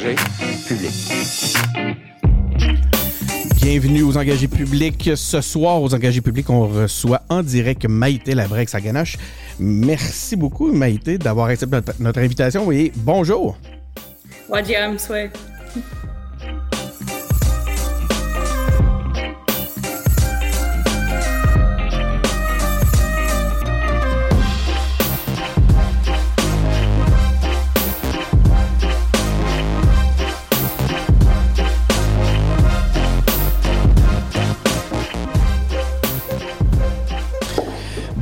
[0.00, 0.16] Engagés
[0.66, 1.56] publics.
[3.56, 5.10] Bienvenue aux engagés publics.
[5.14, 9.18] Ce soir, aux engagés publics, on reçoit en direct Maïté Labrex à Ganache.
[9.58, 13.58] Merci beaucoup, Maïté, d'avoir accepté notre, invitation et bonjour.
[14.48, 14.96] Wadiam,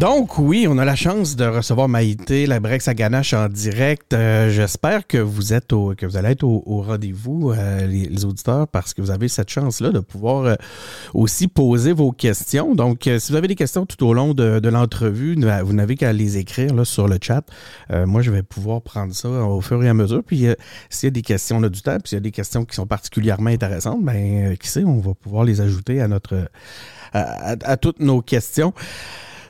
[0.00, 4.12] Donc oui, on a la chance de recevoir Maïté Labrex à Ganache en direct.
[4.12, 8.68] Euh, J'espère que vous êtes au, que vous allez être au, rendez-vous, euh, les, auditeurs,
[8.68, 10.54] parce que vous avez cette chance-là de pouvoir euh,
[11.14, 12.76] aussi poser vos questions.
[12.76, 16.12] Donc, si vous avez des questions tout au long de, de l'entrevue, vous n'avez qu'à
[16.12, 17.42] les écrire là, sur le chat.
[17.90, 20.22] Moi, je vais pouvoir prendre ça au fur et à mesure.
[20.22, 20.46] Puis,
[20.90, 21.98] s'il y a des questions, on a du temps.
[21.98, 25.14] Puis, s'il y a des questions qui sont particulièrement intéressantes, ben, qui sait, on va
[25.14, 26.48] pouvoir les ajouter à notre
[27.12, 28.72] à toutes nos questions.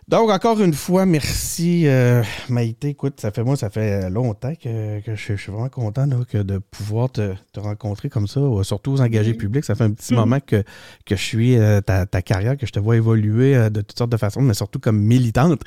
[0.09, 2.89] Donc, encore une fois, merci euh, Maïté.
[2.89, 6.17] Écoute, ça fait moi, ça fait longtemps que, que je, je, suis vraiment content là,
[6.27, 9.67] que de pouvoir te, te, rencontrer comme ça, surtout aux engagés publics.
[9.67, 10.17] Ça fait un petit mmh.
[10.21, 10.65] moment que,
[11.05, 13.99] que je suis euh, ta, ta, carrière, que je te vois évoluer euh, de toutes
[13.99, 15.61] sortes de façons, mais surtout comme militante.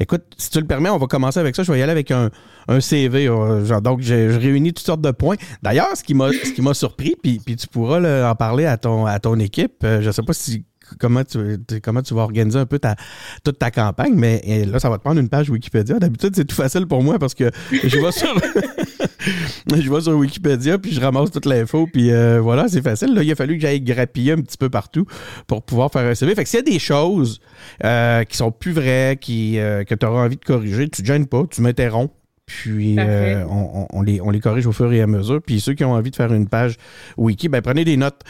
[0.00, 1.62] Écoute, si tu le permets, on va commencer avec ça.
[1.62, 2.32] Je vais y aller avec un,
[2.66, 3.26] un CV.
[3.26, 5.36] Genre, donc, j'ai réuni toutes sortes de points.
[5.62, 8.66] D'ailleurs, ce qui m'a ce qui m'a surpris, puis, puis tu pourras là, en parler
[8.66, 9.84] à ton, à ton équipe.
[9.84, 10.64] je sais pas si
[10.98, 12.96] comment tu, comment tu vas organiser un peu ta,
[13.44, 15.98] toute ta campagne, mais là, ça va te prendre une page Wikipédia.
[15.98, 18.34] D'habitude, c'est tout facile pour moi parce que je vais sur,
[19.74, 23.14] je vais sur Wikipédia, puis je ramasse toute l'info, puis euh, voilà, c'est facile.
[23.14, 25.06] Là, il a fallu que j'aille grappiller un petit peu partout
[25.46, 26.34] pour pouvoir faire un CV.
[26.34, 27.40] Fait que s'il y a des choses
[27.84, 31.06] euh, qui sont plus vraies, qui, euh, que tu auras envie de corriger, tu ne
[31.06, 32.12] gênes pas, tu m'interromps.
[32.46, 35.40] Puis euh, on, on, les, on les corrige au fur et à mesure.
[35.40, 36.76] Puis ceux qui ont envie de faire une page
[37.16, 38.20] wiki, ben prenez des notes.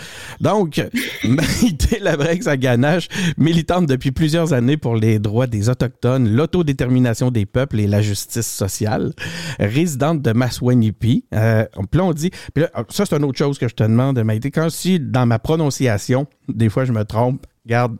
[0.41, 0.81] Donc,
[1.25, 3.09] Maïté Labrex à Ganache,
[3.39, 8.47] militante depuis plusieurs années pour les droits des Autochtones, l'autodétermination des peuples et la justice
[8.47, 9.13] sociale,
[9.59, 11.25] résidente de Maswanipi.
[11.35, 13.83] Euh, puis là, on dit, puis là, ça c'est une autre chose que je te
[13.83, 14.51] demande, Maïté.
[14.53, 17.97] Quand si dans ma prononciation, des fois je me trompe, Regarde,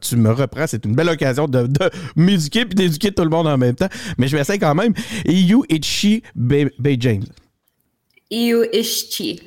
[0.00, 3.46] tu me reprends, c'est une belle occasion de, de m'éduquer puis d'éduquer tout le monde
[3.46, 3.88] en même temps.
[4.16, 4.94] Mais je vais essayer quand même.
[5.26, 7.26] Iyu Ichi Bay James.
[8.30, 9.40] Iyu Ichi.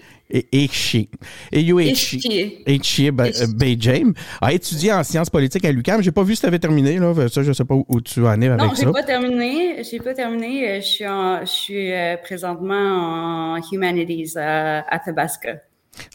[0.51, 1.09] Ichi.
[1.51, 2.63] Iyu Ichi.
[2.67, 6.01] Ichi Bay James a étudié en sciences politiques à l'UQAM.
[6.03, 7.13] J'ai pas vu si tu avais terminé, là.
[7.27, 8.85] Ça, je sais pas où tu en es avec non, ça.
[8.85, 9.83] Non, j'ai pas terminé.
[9.83, 10.81] J'ai pas terminé.
[10.81, 15.55] Je suis, en, je suis euh, présentement en Humanities à Athabasca.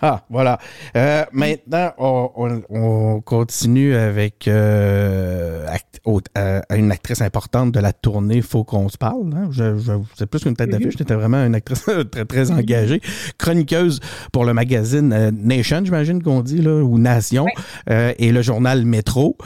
[0.02, 0.58] Ah, voilà.
[0.96, 6.00] Euh, maintenant, on, on, on, continue avec euh, act,
[6.38, 9.30] euh, une actrice importante de la tournée Faut qu'on se parle.
[9.34, 9.48] Hein?
[9.50, 13.00] Je, je, c'est plus qu'une tête d'affiche, j'étais vraiment une actrice très, très engagée.
[13.38, 14.00] Chroniqueuse
[14.32, 17.94] pour le magazine Nation, j'imagine qu'on dit, là, ou Nation, oui.
[18.18, 19.36] et le journal Métro.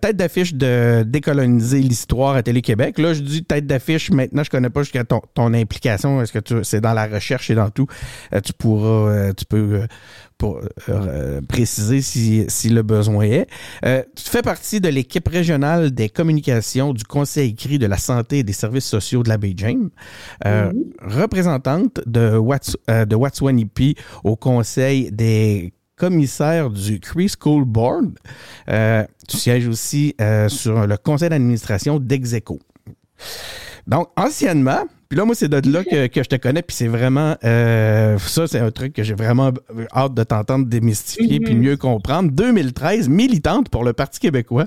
[0.00, 2.98] tête d'affiche de Décoloniser l'histoire à Télé-Québec.
[2.98, 6.22] Là, je dis tête d'affiche, maintenant, je connais pas jusqu'à ton, ton implication.
[6.22, 7.86] Est-ce que tu, c'est dans la recherche et dans tout?
[8.44, 9.83] tu pourras, tu peux
[10.38, 13.46] pour euh, préciser si, si, le besoin est.
[13.84, 18.38] Euh, tu fais partie de l'équipe régionale des communications du Conseil écrit de la santé
[18.38, 19.90] et des services sociaux de la baie James,
[20.44, 28.18] euh, représentante de, Wats, de Watswanipi au Conseil des commissaires du Cree School Board.
[29.28, 30.14] tu sièges aussi
[30.48, 32.58] sur le conseil d'administration d'Execo.
[33.86, 34.84] Donc, anciennement,
[35.14, 37.36] puis là, moi, c'est de là que, que, je te connais, puis c'est vraiment...
[37.44, 39.52] Euh, ça, c'est un truc que j'ai vraiment
[39.94, 41.44] hâte de t'entendre démystifier mm -hmm.
[41.44, 42.32] puis mieux comprendre.
[42.32, 44.66] 2013, militante pour le Parti québécois.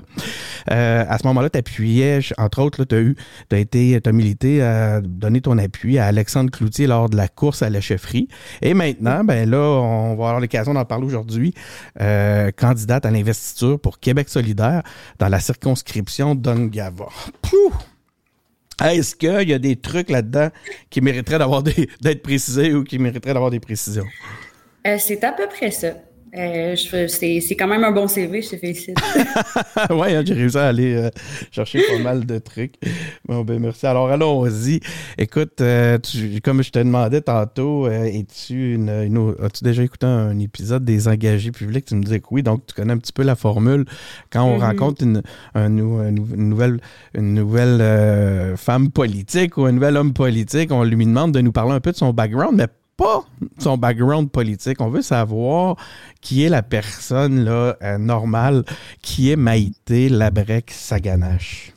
[0.70, 3.14] Euh, à ce moment-là, tu appuyais, entre autres, tu as eu,
[3.50, 7.16] tu as été, tu as milité à donner ton appui à Alexandre Cloutier lors de
[7.18, 8.28] la course à la chefferie.
[8.62, 11.52] Et maintenant, ben là, on va avoir l'occasion d'en parler aujourd'hui.
[12.00, 14.82] Euh, candidate à l'investiture pour Québec solidaire
[15.18, 17.08] dans la circonscription d'Ongava.
[17.42, 17.74] Pouh!
[18.82, 20.48] Est-ce qu'il y a des trucs là-dedans
[20.90, 24.06] qui mériteraient d'avoir d'être précisés ou qui mériteraient d'avoir des précisions?
[24.86, 25.94] Euh, c'est à peu près ça.
[26.36, 28.98] Euh, c'est quand même un bon CV, je te félicite.
[29.90, 31.10] oui, hein, j'ai réussi à aller euh,
[31.50, 32.74] chercher pas mal de trucs.
[33.26, 33.86] Bon, ben merci.
[33.86, 34.80] Alors, allons-y.
[35.16, 40.38] Écoute, euh, tu, comme je te demandais tantôt, es-tu une, une as-tu déjà écouté un
[40.38, 41.86] épisode des engagés publics?
[41.86, 43.84] Tu me disais que oui, donc tu connais un petit peu la formule.
[44.30, 44.66] Quand on mm -hmm.
[44.66, 45.22] rencontre une,
[45.54, 46.78] un, une nouvelle,
[47.14, 51.72] une nouvelle femme politique ou un nouvel homme politique, on lui demande de nous parler
[51.72, 52.66] un peu de son background, mais
[52.98, 53.24] pas
[53.58, 54.80] son background politique.
[54.80, 55.76] On veut savoir
[56.20, 58.64] qui est la personne là, euh, normale,
[59.00, 61.72] qui est Maïté Labrec Saganache.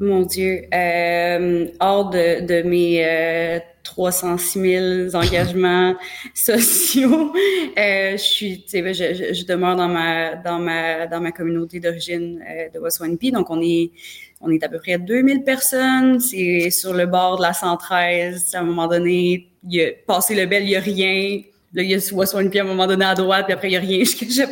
[0.00, 5.94] Mon Dieu, euh, hors de, mes euh, 306 000 engagements
[6.34, 7.32] sociaux,
[7.78, 12.68] euh, je suis, je, je, demeure dans ma dans ma dans ma communauté d'origine euh,
[12.70, 13.92] de Waswanipi, donc on est
[14.42, 18.54] on est à peu près 2000 personnes, c'est sur le bord de la 113.
[18.54, 21.40] À un moment donné, il a, passé le bel, il y a rien.
[21.74, 23.68] Là, il y a soit une pied à un moment donné à droite, puis après,
[23.68, 24.44] il y a rien j'ai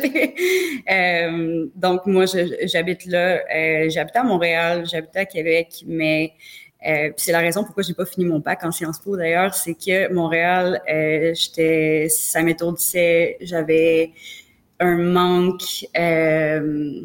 [0.91, 2.25] euh, donc, moi,
[2.63, 3.41] j'habite là.
[3.55, 6.33] Euh, j'habite à Montréal, j'habite à Québec, mais
[6.87, 9.75] euh, c'est la raison pourquoi j'ai pas fini mon bac en Sciences Po d'ailleurs, c'est
[9.75, 14.11] que Montréal, euh, j'étais, ça m'étourdissait, j'avais
[14.79, 17.03] un manque, euh,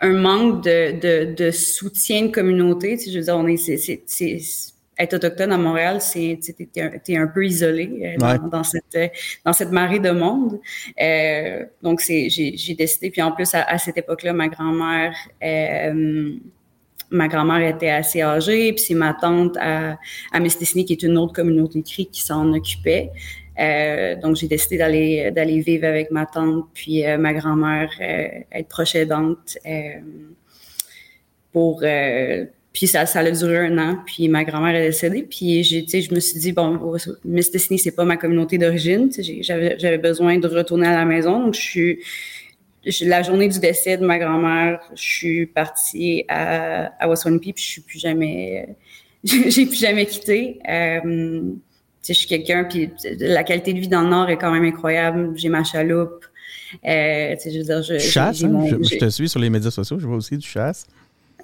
[0.00, 2.96] un manque de, de, de, soutien de communauté.
[2.96, 4.40] Tu sais, je veux dire, on est, c'est, c'est,
[4.98, 6.38] être autochtone à Montréal, c'est
[6.72, 9.12] t'es un, es un peu isolé euh, dans, cette
[9.44, 10.58] dans cette marée de monde.
[11.00, 13.10] Euh, donc c'est j'ai décidé.
[13.10, 15.14] Puis en plus à, cette époque-là, ma grand-mère
[15.44, 16.34] euh,
[17.10, 19.96] ma grand-mère était assez âgée, puis c'est ma tante à,
[20.32, 23.10] à Mistissini, qui est une autre communauté cri qui s'en occupait.
[23.58, 28.94] Euh, donc j'ai décidé d'aller d'aller vivre avec ma tante puis ma grand-mère être proche
[28.94, 29.58] aidante
[31.52, 31.82] pour
[32.76, 34.02] puis ça, ça a duré un an.
[34.04, 35.22] Puis ma grand-mère est décédée.
[35.22, 36.78] Puis j'ai, je me suis dit, bon,
[37.24, 39.10] Miss Destiny, c'est pas ma communauté d'origine.
[39.40, 41.40] J'avais, besoin de retourner à la maison.
[41.40, 41.98] Donc, je suis,
[43.00, 47.68] la journée du décès de ma grand-mère, je suis partie à, à Waswanipi, puis je
[47.68, 48.68] suis plus jamais,
[49.24, 50.58] j'ai plus jamais quitté.
[50.68, 51.40] Euh,
[52.12, 55.32] je suis quelqu'un, puis la qualité de vie dans le Nord est quand même incroyable.
[55.36, 56.24] J'ai ma chaloupe.
[56.84, 58.66] Euh, je veux dire, je, chasse, hein?
[58.82, 60.86] je, te suis sur les médias sociaux, je vois aussi du chasse.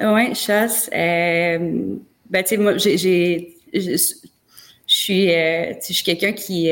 [0.00, 0.90] Oui, chasse.
[0.92, 1.96] Euh,
[2.28, 3.56] ben, tu sais, moi, j'ai.
[3.74, 6.68] Je suis, euh, je suis quelqu'un qui,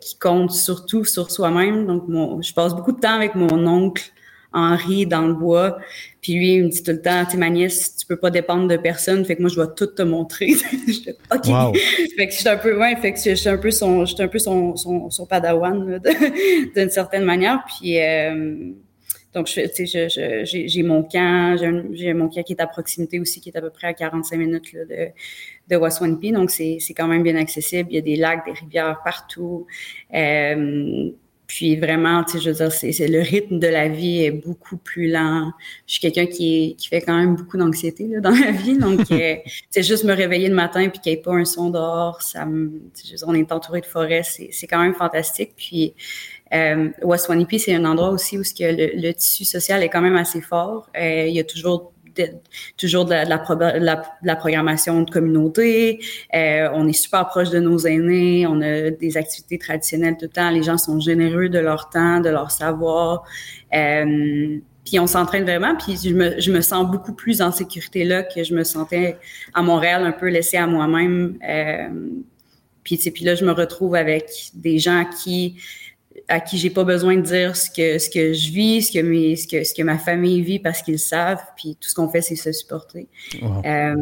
[0.00, 1.86] qui compte surtout sur soi-même.
[1.86, 4.12] Donc, mon, je passe beaucoup de temps avec mon oncle
[4.52, 5.78] Henri dans le bois.
[6.24, 8.30] Puis lui, il me dit tout le temps, tu sais, ma nièce, tu peux pas
[8.30, 9.22] dépendre de personne.
[9.26, 10.54] Fait que moi, je dois tout te montrer.
[11.34, 11.44] OK.
[12.16, 14.14] Fait que je suis un peu, ouais, fait que je suis un peu son, je
[14.14, 16.00] suis un peu son, son, son padawan,
[16.74, 17.62] d'une certaine manière.
[17.66, 18.72] Puis, euh,
[19.34, 21.58] donc, j'ai mon camp,
[21.92, 24.36] j'ai mon camp qui est à proximité aussi, qui est à peu près à 45
[24.38, 25.08] minutes là, de,
[25.68, 26.32] de Waswanipi.
[26.32, 27.90] Donc, c'est quand même bien accessible.
[27.90, 29.66] Il y a des lacs, des rivières partout.
[30.14, 31.10] Euh,
[31.46, 34.76] puis vraiment, tu sais, je veux dire, c'est le rythme de la vie est beaucoup
[34.76, 35.52] plus lent.
[35.86, 38.78] Je suis quelqu'un qui, qui fait quand même beaucoup d'anxiété dans la vie.
[38.78, 39.42] Donc, c'est
[39.76, 42.22] euh, juste me réveiller le matin puis qu'il n'y ait pas un son dehors.
[42.22, 45.52] Ça me, je on est entouré de forêts, c'est quand même fantastique.
[45.56, 45.94] Puis,
[46.52, 50.16] euh, Waswanipi, c'est un endroit aussi où ce que le, tissu social est quand même
[50.16, 50.88] assez fort.
[50.96, 51.93] Euh, il y a toujours
[52.76, 56.00] toujours de la, la, programmation de communauté.
[56.34, 58.46] Euh, on est super proche de nos aînés.
[58.46, 60.50] On a des activités traditionnelles tout le temps.
[60.50, 63.24] Les gens sont généreux de leur temps, de leur savoir.
[63.74, 68.04] Euh, puis on s'entraîne vraiment, puis je me, je me sens beaucoup plus en sécurité
[68.04, 69.16] là que je me sentais
[69.54, 71.38] à Montréal, un peu laissée à moi-même.
[71.48, 71.88] Euh,
[72.82, 75.56] puis, puis là, je me retrouve avec des gens qui
[76.28, 79.02] à qui j'ai pas besoin de dire ce que ce que je vis, ce que
[79.04, 82.08] mes ce que ce que ma famille vit parce qu'ils savent, puis tout ce qu'on
[82.08, 83.08] fait c'est se supporter.
[83.64, 83.96] Euh,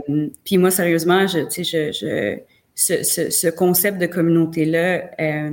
[0.45, 2.39] puis moi sérieusement, je tu sais je, je
[2.75, 5.51] ce, ce, ce, concept de communauté là euh,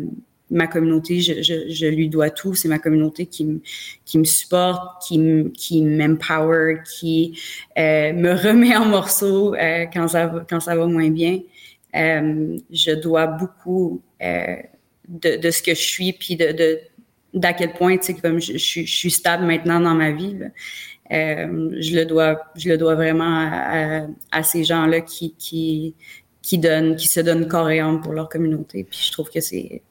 [0.49, 2.55] ma communauté, je, je, je, lui dois tout.
[2.55, 3.61] C'est ma communauté qui, me
[4.05, 7.39] qui me supporte, qui, qui m'empower, qui
[7.77, 11.39] euh, me remet en morceaux euh, quand, ça va, quand ça va moins bien.
[11.95, 14.01] Euh, je dois beaucoup
[15.09, 16.79] de, de, ce que je suis, puis de, de
[17.33, 20.35] d'à quel point, tu sais, comme je, je, suis stable maintenant dans ma vie.
[21.11, 23.49] Euh, je le dois, je le dois vraiment
[24.31, 25.95] à, ces gens-là qui, qui,
[26.41, 28.83] qui donnent, qui se donnent corps et âme pour leur communauté.
[28.83, 29.81] Puis je trouve que c'est,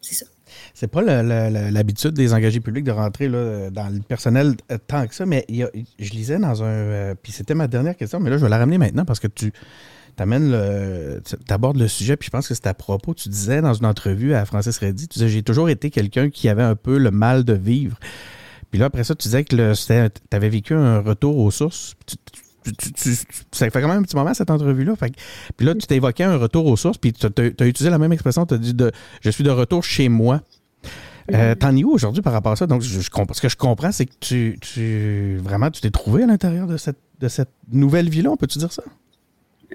[0.00, 0.26] c'est ça.
[0.74, 4.54] C'est pas l'habitude des engagés publics de rentrer là, dans le personnel
[4.86, 6.66] tant que ça, mais je lisais dans un.
[6.66, 9.28] Euh, puis c'était ma dernière question, mais là, je vais la ramener maintenant parce que
[9.28, 9.52] tu
[10.20, 13.14] t'amènes le, t'abordes le sujet, puis je pense que c'est à propos.
[13.14, 16.50] Tu disais dans une entrevue à Francis Reddy, tu disais j'ai toujours été quelqu'un qui
[16.50, 17.96] avait un peu le mal de vivre.
[18.70, 21.94] Puis là après ça, tu disais que tu avais vécu un retour aux sources.
[23.50, 24.92] ça fait quand même un petit moment cette entrevue-là.
[25.56, 28.44] Puis là, tu évoqué un retour aux sources, puis tu as, utilisé la même expression,
[28.44, 30.42] tu as dit de je suis de retour chez moi.
[31.32, 32.66] Euh, T'en es où aujourd'hui par rapport à ça?
[32.66, 36.26] Donc, je, ce que je comprends, c'est que tu, tu vraiment tu t'es trouvé à
[36.26, 38.82] l'intérieur de cette, de cette nouvelle vie-là, on peut-tu dire ça?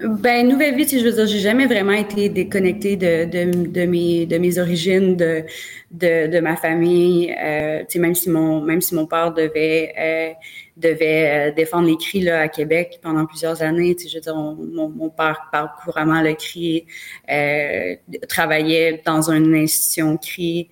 [0.02, 4.26] Ben, nouvelle vie, je veux dire, j'ai jamais vraiment été déconnectée de, de, de, mes,
[4.26, 5.42] de mes origines, de,
[5.90, 7.34] de, de ma famille.
[7.42, 10.32] Euh, même si mon même si mon père devait euh,
[10.76, 14.90] devait euh, défendre les cris là, à Québec pendant plusieurs années, je veux dire, mon,
[14.90, 16.84] mon père parle couramment le cri,
[17.30, 17.96] euh,
[18.28, 20.68] travaillait dans une institution cri.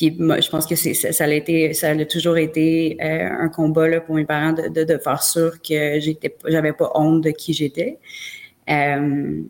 [0.00, 5.22] Je pense que ça, a toujours été euh, un combat pour mes parents de, faire
[5.22, 7.98] sûr que j'étais, j'avais pas honte de qui j'étais.
[8.70, 9.42] Euh,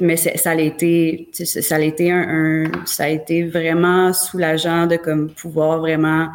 [0.00, 4.96] mais ça a été, ça a été vraiment soulageant de
[5.34, 6.28] pouvoir vraiment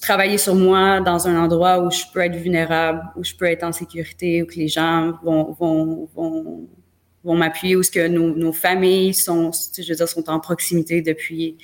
[0.00, 3.64] travailler sur moi dans un endroit où je peux être vulnérable, où je peux être
[3.64, 6.06] en sécurité, où que les gens vont,
[7.24, 11.02] vont m'appuyer, où ce que nos, nos, familles sont, je veux dire, sont en proximité
[11.02, 11.56] depuis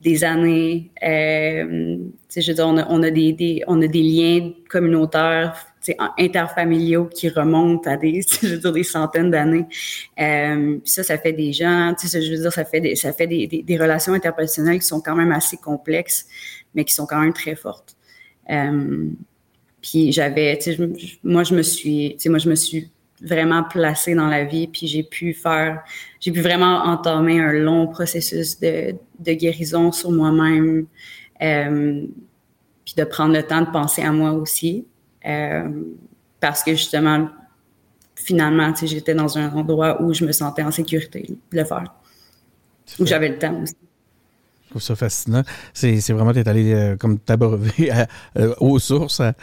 [0.00, 0.90] des années.
[1.02, 1.98] Euh,
[2.34, 5.66] je veux dire, on a, des, on a des liens communautaires
[6.18, 9.66] interfamiliaux qui remontent à des, je veux dire, des centaines d'années.
[10.20, 13.46] Euh, ça, ça fait des gens, je veux dire, ça fait des, ça fait des,
[13.46, 16.26] des, relations interpersonnelles qui sont quand même assez complexes
[16.74, 17.96] mais qui sont quand même très fortes.
[18.50, 19.08] Euh,
[19.82, 20.58] puis j'avais,
[21.24, 22.90] moi je me suis, moi je me suis
[23.20, 25.82] vraiment placée dans la vie, puis j'ai pu faire,
[26.20, 30.86] j'ai pu vraiment entamer un long processus de, de guérison sur moi-même,
[31.42, 32.06] euh,
[32.84, 34.86] puis de prendre le temps de penser à moi aussi,
[35.26, 35.68] euh,
[36.40, 37.28] parce que justement,
[38.14, 41.64] finalement, tu sais, j'étais dans un endroit où je me sentais en sécurité de le
[41.64, 41.94] faire,
[42.98, 43.74] où j'avais le temps aussi.
[44.70, 45.42] Je trouve ça fascinant.
[45.74, 47.90] C'est, vraiment d'être allé euh, comme t'abreuver
[48.36, 49.18] euh, aux sources.
[49.18, 49.34] Hein.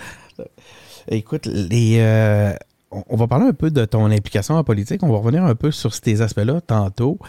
[1.10, 2.54] Écoute, les, euh,
[2.92, 5.04] on va parler un peu de ton implication en politique.
[5.04, 7.20] On va revenir un peu sur ces aspects-là tantôt.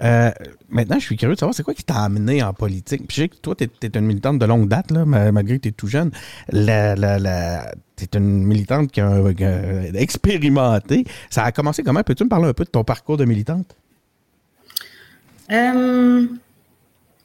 [0.00, 3.06] maintenant, je suis curieux de savoir c'est quoi qui t'a amené en politique?
[3.08, 5.68] Puis je sais que toi, tu es, une militante de longue date, malgré que tu
[5.68, 6.12] es tout jeune.
[6.50, 6.94] La,
[7.96, 9.20] tu es une militante qui a,
[9.94, 11.04] expérimenté.
[11.30, 12.02] Ça a commencé comment?
[12.02, 13.76] Peux-tu me parler un peu de ton parcours de militante?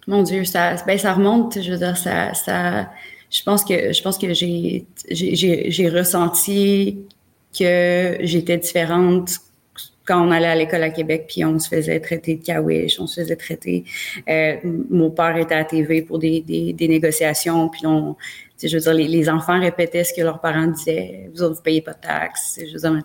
[0.08, 1.62] Mon Dieu, ça, ben, ça remonte.
[1.62, 2.90] Je veux dire, ça, ça,
[3.30, 7.00] je pense que, je pense que j'ai ressenti
[7.58, 9.40] que j'étais différente
[10.06, 13.08] quand on allait à l'école à Québec, puis on se faisait traiter de kawish, on
[13.08, 13.86] se faisait traiter.
[14.28, 14.58] Euh,
[14.90, 18.18] mon père était à TV pour des, des, des négociations, puis on,
[18.62, 21.30] je veux dire, les, les, enfants répétaient ce que leurs parents disaient.
[21.34, 22.60] Vous autres, vous payez pas de taxes.
[22.60, 23.02] Je veux dire,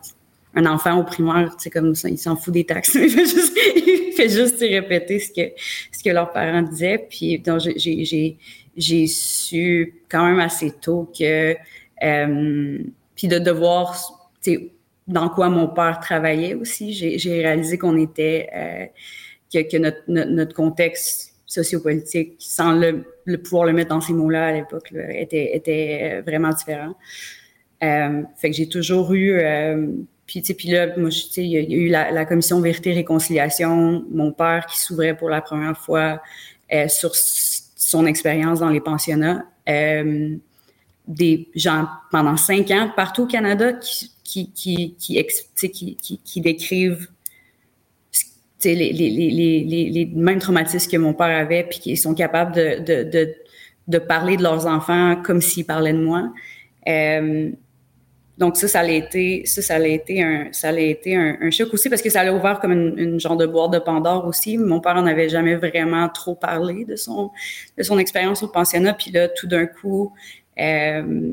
[0.54, 2.94] un enfant au primaire, c'est comme ça, il s'en fout des taxes.
[2.94, 5.52] il fait juste, il fait juste répéter ce que,
[5.92, 7.06] ce que leurs parents disaient.
[7.08, 8.38] Puis donc, j'ai, j'ai,
[8.76, 11.54] j'ai su quand même assez tôt que,
[12.02, 12.78] euh,
[13.14, 14.17] puis de devoir,
[15.06, 16.92] dans quoi mon père travaillait aussi.
[16.92, 23.04] J'ai, réalisé qu'on était, euh, que, notre, notre, notre, contexte sociopolitique, sans le,
[23.38, 26.94] pouvoir le mettre dans ces mots-là à l'époque, était, était vraiment différent.
[27.82, 29.86] Euh, fait que j'ai toujours eu euh,
[30.28, 34.66] puis, tu sais, puis là, moi, il y, a eu la, commission vérité-réconciliation, mon père
[34.66, 36.20] qui s'ouvrait pour la première fois
[36.70, 39.46] euh, sur son expérience dans les pensionnats.
[39.70, 40.36] Euh,
[41.06, 45.24] des gens pendant cinq ans partout au Canada qui, qui, qui, qui,
[45.72, 47.08] qui, qui, décrivent
[48.62, 52.78] les, les, les, les, mêmes traumatismes que mon père avait, puis qui sont capables de,
[52.80, 53.34] de, de,
[53.86, 56.30] de parler de leurs enfants comme s'ils parlaient de moi.
[56.86, 57.50] Euh,
[58.36, 61.72] donc ça, ça a été, ça, ça a été un, ça a été un, choc
[61.72, 64.58] aussi parce que ça a ouvert comme une, genre de boîte de Pandore aussi.
[64.58, 67.30] Mon père n'avait jamais vraiment trop parlé de son,
[67.78, 68.92] de son expérience au pensionnat.
[68.92, 70.12] Puis là, tout d'un coup,
[70.60, 71.32] euh,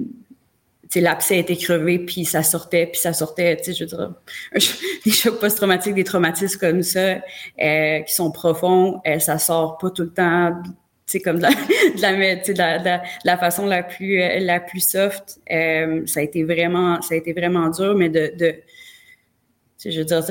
[0.95, 4.13] l'abcès a été crevé, puis ça sortait, puis ça sortait, tu sais, je veux dire,
[5.05, 7.21] des chocs post-traumatiques, des traumatismes comme ça,
[7.61, 10.61] euh, qui sont profonds, euh, ça sort pas tout le temps
[11.05, 15.39] c'est comme de la, la, façon la plus euh, la plus soft.
[15.51, 18.55] Euh, ça a été vraiment ça a été vraiment dur, mais de, de
[19.85, 20.23] je veux dire,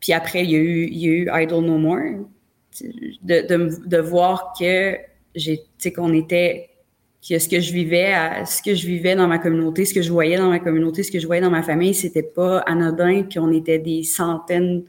[0.00, 2.28] puis après il y a eu il y a eu Idle No More,
[2.80, 4.96] de, de, de voir que
[5.34, 6.69] j'ai tu sais qu'on était
[7.28, 8.14] que ce que je vivais
[8.46, 11.10] ce que je vivais dans ma communauté, ce que je voyais dans ma communauté, ce
[11.10, 14.84] que je voyais dans ma famille, c'était pas anodin, puis on était des centaines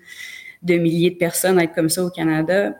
[0.62, 2.76] de milliers de personnes à être comme ça au Canada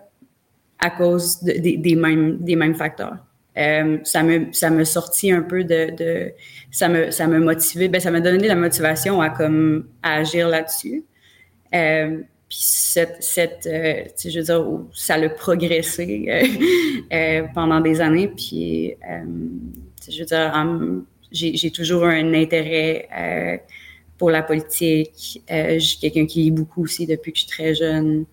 [0.80, 3.18] à cause de, des, mêmes, des mêmes facteurs.
[3.58, 6.32] Euh, ça me ça me sortit un peu de, de
[6.72, 10.48] ça me ça me motivait ben ça m'a donné la motivation à comme à agir
[10.48, 11.04] là-dessus
[11.76, 16.44] euh, puis cette cette euh, je veux dire ça a progressé euh,
[17.14, 19.24] euh, pendant des années puis euh,
[20.10, 23.64] je veux dire j'ai toujours un intérêt
[24.18, 27.74] pour la politique je suis quelqu'un qui lit beaucoup aussi depuis que je suis très
[27.74, 28.26] jeune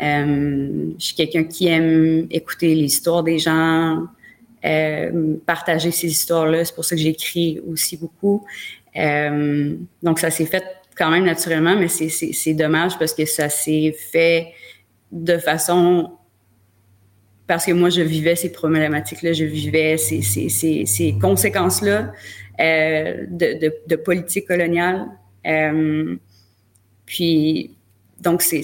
[0.00, 4.06] je suis quelqu'un qui aime écouter l'histoire des gens,
[5.44, 6.64] partager ces histoires-là.
[6.64, 8.46] C'est pour ça que j'écris aussi beaucoup.
[8.94, 14.48] Donc, ça s'est fait quand même naturellement, mais c'est dommage parce que ça s'est fait
[15.12, 16.18] de façon
[17.48, 22.12] parce que moi, je vivais ces problématiques-là, je vivais ces, ces, ces, ces conséquences-là
[22.60, 25.06] euh, de, de, politique coloniale.
[25.46, 26.14] Euh,
[27.06, 27.74] puis,
[28.20, 28.62] donc, c'est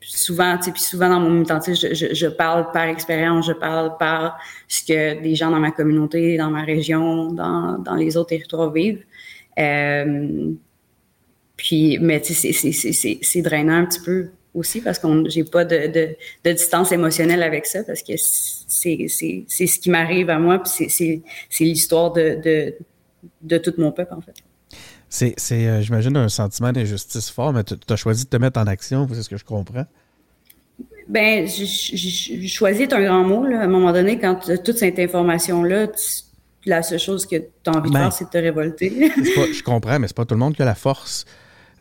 [0.00, 3.96] souvent, tu sais, puis souvent dans mon militantisme, je, je, parle par expérience, je parle
[3.98, 8.28] par ce que des gens dans ma communauté, dans ma région, dans, dans les autres
[8.28, 9.02] territoires vivent.
[9.58, 10.52] Euh,
[11.60, 15.88] puis, mais tu sais, c'est drainant un petit peu aussi parce que j'ai pas de,
[15.88, 20.88] de, de, distance émotionnelle avec ça parce que c'est ce qui m'arrive à moi, puis
[20.88, 22.74] c'est l'histoire de, de,
[23.42, 24.32] de tout mon peuple, en fait.
[25.10, 28.66] C'est, euh, j'imagine, un sentiment d'injustice fort, mais tu as choisi de te mettre en
[28.66, 29.84] action, c'est ce que je comprends.
[31.08, 33.44] Ben, choisi est un grand mot.
[33.44, 33.60] Là.
[33.60, 35.88] À un moment donné, quand tu as toute cette information-là,
[36.64, 39.10] la seule chose que tu as envie de ben, faire, c'est de te révolter.
[39.16, 41.26] je comprends, mais c'est pas tout le monde qui a la force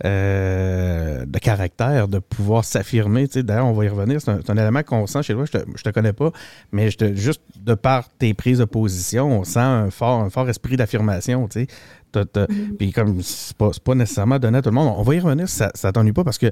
[0.05, 3.27] euh, de caractère de pouvoir s'affirmer.
[3.27, 4.21] D'ailleurs, on va y revenir.
[4.21, 5.45] C'est un, élément qu'on sent chez toi.
[5.45, 6.31] Je te, te connais pas,
[6.71, 10.29] mais je te, juste de par tes prises de position, on sent un fort, un
[10.29, 11.47] fort esprit d'affirmation.
[11.47, 12.77] Mm-hmm.
[12.77, 15.47] Puis comme c'est pas, pas nécessairement donné à tout le monde, on va y revenir
[15.47, 16.51] ça, ça t'ennuie pas parce que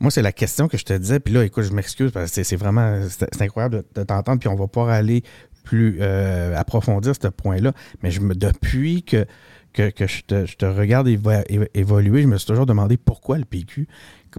[0.00, 1.18] moi, c'est la question que je te disais.
[1.18, 4.38] Puis là, écoute, je m'excuse parce que c'est vraiment c'est incroyable de, t'entendre.
[4.38, 5.22] Puis on va pouvoir aller
[5.64, 7.72] plus euh, approfondir ce point-là.
[8.02, 9.26] Mais je me, depuis que,
[9.90, 13.86] que, je, te, regarde évoluer, je me suis toujours demandé pourquoi le PQ.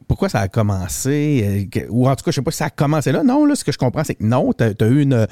[0.08, 1.68] Pourquoi ça a commencé?
[1.76, 3.24] Euh, ou en tout cas, je sais pas si ça a commencé là.
[3.24, 5.28] Non, là, ce que je comprends, c'est que non, tu as, eu une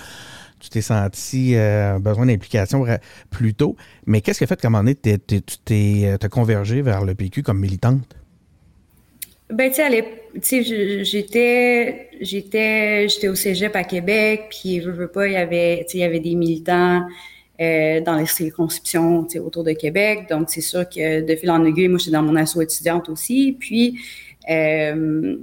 [0.60, 2.86] tu t'es senti euh, besoin d'implication
[3.30, 3.76] plus tôt.
[4.06, 7.44] Mais qu'est-ce qui a fait qu'à un moment tu t'es euh, convergé vers le PQ
[7.44, 8.16] comme militante?
[9.50, 9.76] Ben, tu
[10.42, 10.64] sais,
[11.06, 16.00] j'étais, j'étais, j'étais au cégep à Québec, puis je veux pas, il y avait, il
[16.00, 17.08] y avait des militants
[17.60, 20.28] euh, dans les circonscriptions, autour de Québec.
[20.30, 23.58] Donc, c'est sûr que de fil en aiguille, moi, j'étais dans mon asso étudiante aussi.
[23.60, 24.00] Puis,
[24.50, 25.38] euh,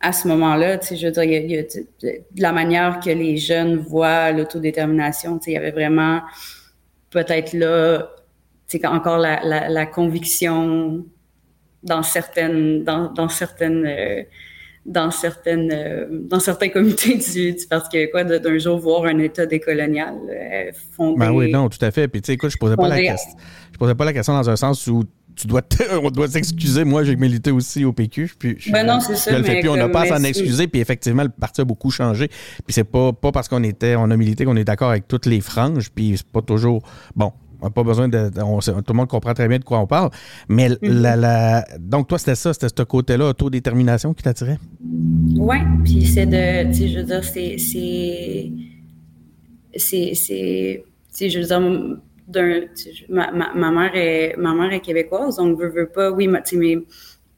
[0.00, 1.64] à ce moment-là, je veux dire,
[2.02, 6.22] de, la manière que les jeunes voient l'autodétermination, il y avait vraiment
[7.10, 8.10] peut-être là,
[8.84, 11.04] encore la, la, la, conviction
[11.84, 14.22] dans certaines, dans certaines, euh,
[14.84, 19.46] dans certaines, euh, dans certains comités du, du Parti québécois d'un jour voir un État
[19.46, 21.18] décolonial euh, fondé.
[21.18, 22.08] Ben oui, non, tout à fait.
[22.08, 23.32] Puis tu sais, écoute, je posais pas la question.
[23.72, 25.62] Je posais pas la question dans un sens où tu dois
[26.02, 26.84] on doit s'excuser.
[26.84, 28.32] Moi, j'ai milité aussi au PQ.
[28.38, 29.38] Puis je, ben non, c'est ça.
[29.38, 30.66] le on n'a pas à s'en excuser.
[30.66, 32.28] Puis effectivement, le parti a beaucoup changé.
[32.28, 35.26] Puis c'est pas, pas parce qu'on était, on a milité qu'on est d'accord avec toutes
[35.26, 35.90] les franges.
[35.90, 36.82] Puis c'est pas toujours.
[37.14, 38.28] Bon, on n'a pas besoin de.
[38.28, 40.10] tout le monde comprend très bien de quoi on parle.
[40.48, 41.16] Mais mm-hmm.
[41.16, 44.58] la, donc, toi, c'était ça, c'était ce côté-là, autodétermination qui t'attirait?
[45.36, 45.56] Oui.
[45.84, 46.70] Puis c'est de.
[46.72, 47.56] Tu sais, je veux dire, c'est.
[49.76, 50.14] C'est.
[50.14, 51.28] C'est.
[51.28, 51.98] Je veux dire
[53.08, 56.40] ma, ma, mère est, ma mère est québécoise, donc veut, veut pas, oui, ma,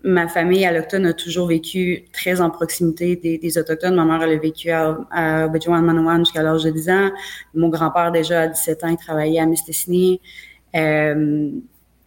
[0.04, 3.94] ma famille allochtone a toujours vécu très en proximité des, Autochtones.
[3.94, 7.10] Ma mère, elle a vécu à, à Manawan jusqu'à l'âge de 10 ans.
[7.54, 10.20] Mon grand-père, déjà à 17 ans, il travaillait à Mistassini.
[10.76, 11.50] Euh,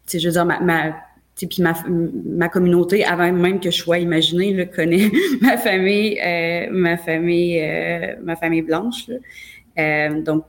[0.08, 0.96] je veux dire, ma,
[1.36, 6.68] puis ma, ma communauté, avant même que je sois imaginée, le connaît ma famille, euh,
[6.72, 9.08] ma famille, euh, ma famille blanche.
[9.08, 9.16] Là.
[9.80, 10.46] Euh, donc,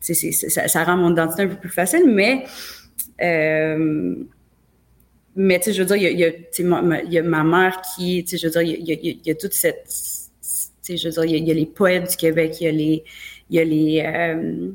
[0.00, 2.44] ça, ça, rend mon identité un peu plus facile, mais
[5.36, 7.80] mais tu sais, je veux dire, il y a, y ma, y a ma mère
[7.82, 9.92] qui, tu sais, je veux dire, il y a, y, y a, toute cette, tu
[10.82, 13.04] sais, je veux dire, il y, a les poètes du Québec, il y a les,
[13.50, 14.70] il y a les, euh,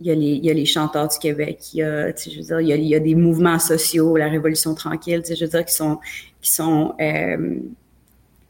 [0.00, 2.24] il y, a les, il y a les chanteurs du Québec, il y a, tu
[2.24, 4.74] sais, je veux dire, il y a, il y a des mouvements sociaux, la Révolution
[4.74, 5.98] tranquille, tu sais, je veux dire, qui sont,
[6.40, 7.58] qui sont, euh,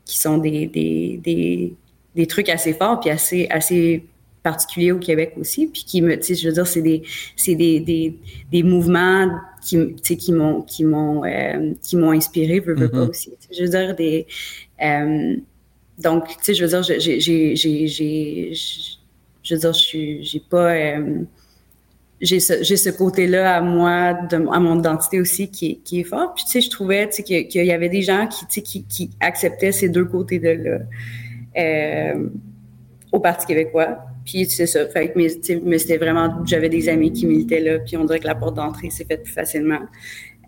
[0.05, 1.75] qui sont des, des, des,
[2.15, 4.05] des trucs assez forts, puis assez, assez
[4.43, 7.03] particulier au Québec aussi, puis qui me, tu sais, je veux dire, c'est des,
[7.37, 8.19] c'est des, des,
[8.51, 9.31] des, mouvements
[9.63, 13.11] qui, tu sais, qui m'ont, qui m'ont, euh, qui m'ont inspiré, veux, veux pas mm-hmm.
[13.11, 13.33] aussi.
[13.51, 14.27] Je veux dire, des,
[14.83, 15.37] euh,
[15.99, 18.53] donc, tu sais, je veux dire, j'ai, j'ai, j'ai, j'ai,
[19.43, 21.23] je veux dire, je suis, j'ai pas, euh,
[22.21, 26.01] j'ai ce, j'ai ce côté-là à moi, de, à mon identité aussi qui est, qui
[26.01, 26.35] est fort.
[26.35, 28.63] Puis, tu sais, je trouvais, tu sais, qu'il, y avait des gens qui, tu sais,
[28.63, 30.79] qui, qui acceptaient ces deux côtés-de là.
[31.59, 32.29] Euh,
[33.13, 33.99] au Parti québécois.
[34.25, 34.89] Puis c'est ça.
[34.89, 35.29] Fait mais,
[35.63, 38.55] mais c'était vraiment, j'avais des amis qui militaient là, puis on dirait que la porte
[38.55, 39.81] d'entrée s'est faite plus facilement.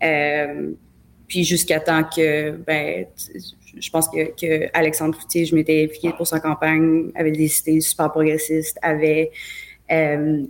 [0.03, 0.71] Euh,
[1.27, 3.05] puis jusqu'à temps que, ben,
[3.77, 7.81] je pense que, que Alexandre Foutier, je m'étais impliquée pour sa campagne, avait des idées
[7.81, 9.31] super progressistes, avait,
[9.91, 10.43] euh,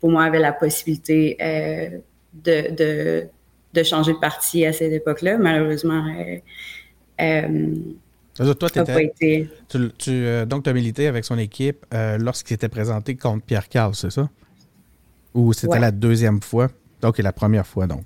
[0.00, 1.98] pour moi, avait la possibilité euh,
[2.32, 3.26] de, de,
[3.72, 5.38] de, changer de parti à cette époque-là.
[5.38, 6.04] Malheureusement,
[8.34, 8.54] toi,
[9.18, 13.44] tu, tu, euh, donc, tu as milité avec son équipe euh, lorsqu'il était présenté contre
[13.44, 14.28] Pierre Carl, c'est ça?
[15.34, 16.68] Ou c'était la deuxième fois?
[17.00, 18.04] Donc, la première fois, donc.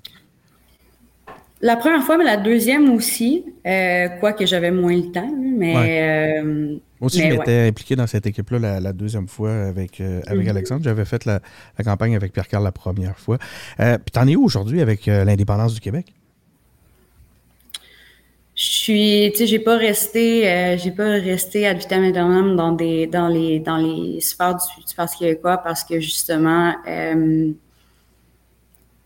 [1.61, 6.41] La première fois, mais la deuxième aussi, euh, quoique j'avais moins le temps, mais...
[7.01, 10.49] Aussi, je m'étais impliqué dans cette équipe-là la, deuxième fois avec, avec mhm.
[10.49, 10.83] Alexandre.
[10.83, 11.39] J'avais fait la,
[11.83, 13.37] campagne avec Pierre Carl la première fois.
[13.77, 16.13] Puis, t'en es où aujourd'hui avec l'indépendance du Québec?
[18.59, 23.07] Je Puis, tu sais, j'ai pas resté, euh, j'ai pas resté ad vitam dans des,
[23.07, 27.53] dans les, dans les sphères du, du Parti québécois parce que justement, euh,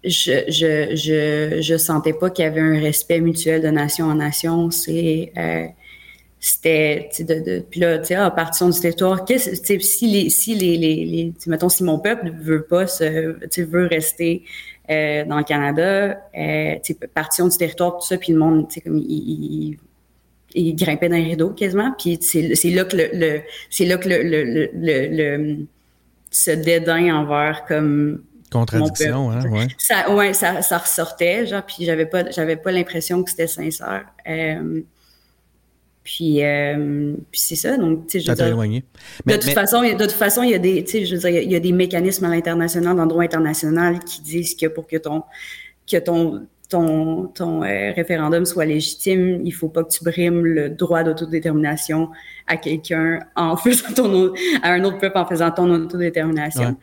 [0.03, 4.15] je, je, je, je sentais pas qu'il y avait un respect mutuel de nation en
[4.15, 4.71] nation.
[4.71, 5.67] C'est, euh,
[6.39, 10.55] c'était, de, de, puis là, tu sais, à partir du territoire, qu'est-ce, si les, si
[10.55, 14.41] les, les, les mettons, si mon peuple veut pas se, tu veut rester
[14.89, 16.75] euh, dans le Canada, euh,
[17.13, 19.77] partions du territoire, tout ça, puis le monde, comme il,
[20.53, 24.09] il, grimpait dans les rideaux quasiment, puis c'est, là que le, le c'est là que
[24.09, 25.65] le, le, le, le,
[26.31, 29.67] ce dédain envers comme contradiction, hein, ouais.
[29.77, 34.05] Ça, ouais, ça, ça ressortait, genre, puis j'avais pas, j'avais pas l'impression que c'était sincère.
[34.27, 34.81] Euh,
[36.03, 38.57] puis, euh, puis c'est ça, donc, tu sais, je veux dire,
[39.25, 41.21] mais, de, toute façon, de toute façon, il y a des, tu sais, je veux
[41.21, 44.67] dire, il y a des mécanismes à l'international, dans le droit international, qui disent que
[44.67, 45.23] pour que ton,
[45.89, 50.69] que ton, ton, ton euh, référendum soit légitime, il faut pas que tu brimes le
[50.69, 52.09] droit d'autodétermination
[52.47, 54.33] à quelqu'un en faisant ton
[54.63, 56.75] à un autre peuple en faisant ton autodétermination.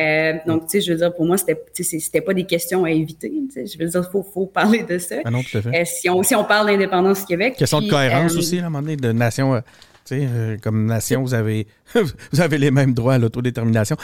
[0.00, 2.92] Euh, donc, tu sais, je veux dire, pour moi, c'était c'était pas des questions à
[2.92, 3.32] éviter.
[3.56, 5.16] Je veux dire, faut faut parler de ça.
[5.24, 5.80] Ah non, tout à fait.
[5.80, 7.56] Euh, si on si on parle d'indépendance du Québec.
[7.58, 9.60] Question de cohérence aussi, à un moment donné, de nation.
[10.04, 11.66] tu sais, comme nation, vous avez
[12.32, 13.96] vous avez les mêmes droits à l'autodétermination.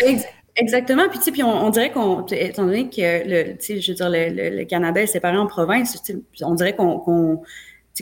[0.58, 1.08] Exactement.
[1.08, 5.06] Puis, puis on, dirait qu'on, étant donné que le, je veux dire, le, Canada est
[5.06, 6.02] séparé en provinces,
[6.42, 7.42] on dirait qu'on, qu'on,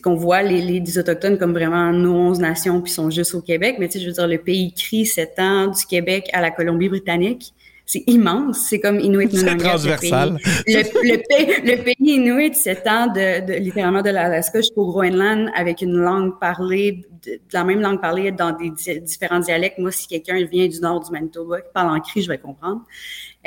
[0.03, 3.77] qu'on voit les, les, Autochtones comme vraiment nos 11 nations, puis sont juste au Québec.
[3.79, 7.53] Mais je veux dire, le pays crie ans du Québec à la Colombie-Britannique
[7.89, 8.67] c'est immense.
[8.69, 10.39] C'est comme Inuit C'est transversal.
[10.67, 15.83] Le, le, pays, le pays Inuit s'étend de, de, littéralement de l'Alaska jusqu'au Groenland avec
[15.83, 19.79] une langue parlée, de, la même langue parlée dans des différents dialectes.
[19.79, 22.83] Moi, si quelqu'un vient du nord du Manitoba qui parle en cri, je vais comprendre.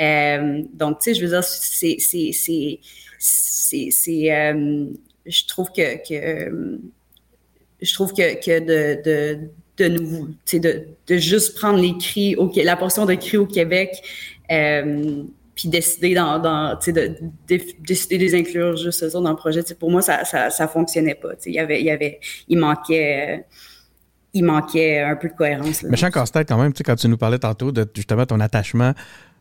[0.00, 2.80] Euh, donc, tu sais, je veux dire, c'est, c'est, c'est,
[3.18, 4.86] c'est, c'est euh,
[5.26, 6.80] je trouve que, que
[7.82, 9.50] je trouve que, que de, de
[9.80, 14.02] de nous, de, de juste prendre les cris, au, la portion de cris au Québec,
[14.50, 15.22] euh,
[15.54, 16.76] puis décider dans, de,
[17.86, 19.62] décider de les inclure juste dans le projet.
[19.78, 21.30] pour moi, ça, ça, fonctionnait pas.
[21.46, 23.38] Il y avait, il y avait, il manquait.
[23.38, 23.42] Euh,
[24.32, 25.82] il manquait un peu de cohérence.
[25.82, 28.92] Mais Méchant casse-tête quand même, quand tu nous parlais tantôt de justement ton attachement,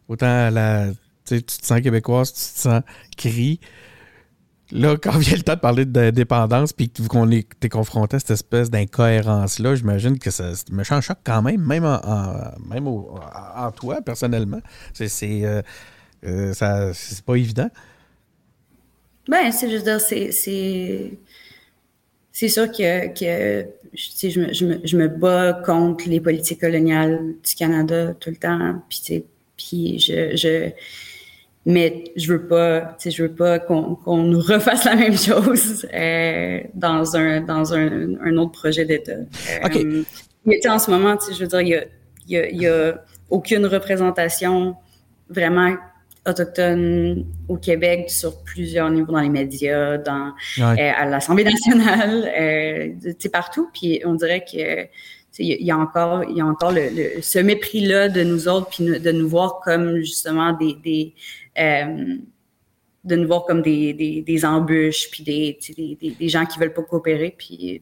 [0.08, 0.88] autant la.
[1.26, 2.82] Tu te sens québécoise, tu te sens
[3.15, 3.60] cri.
[4.71, 8.29] Là, quand vient le temps de parler de dépendance, puis qu'on est confronté à cette
[8.32, 11.99] espèce d'incohérence-là, j'imagine que ça me change choc quand même, même en,
[12.69, 14.62] même en toi, personnellement.
[14.93, 15.10] C'est
[15.43, 15.63] euh,
[16.23, 16.53] euh,
[17.25, 17.69] pas évident.
[19.27, 20.32] Ben, c'est juste dire, c'est
[22.47, 28.84] sûr que, je, me, bats contre les politiques coloniales du Canada tout le temps.
[29.58, 30.71] Puis, je
[31.65, 37.15] mais je veux pas, je veux pas qu'on nous refasse la même chose euh, dans
[37.15, 39.12] un dans un, un autre projet d'État.
[39.12, 40.04] Euh,
[40.45, 40.65] OK.
[40.67, 41.84] en ce moment, je veux dire, il y a,
[42.28, 44.76] y, a, y a, aucune représentation
[45.30, 45.76] vraiment
[46.28, 53.30] autochtone au Québec sur plusieurs niveaux dans les médias, dans euh, à l'Assemblée nationale, euh,
[53.32, 53.69] partout.
[53.74, 54.88] Puis on dirait que
[55.38, 58.84] il y a encore, il y a encore le, ce mépris-là de nous autres, puis
[59.00, 61.13] de nous voir comme justement des, des
[61.60, 62.17] euh,
[63.04, 63.93] de nous voir comme des,
[64.26, 67.82] des, embûches, puis des, des, des, gens qui veulent pas coopérer, puis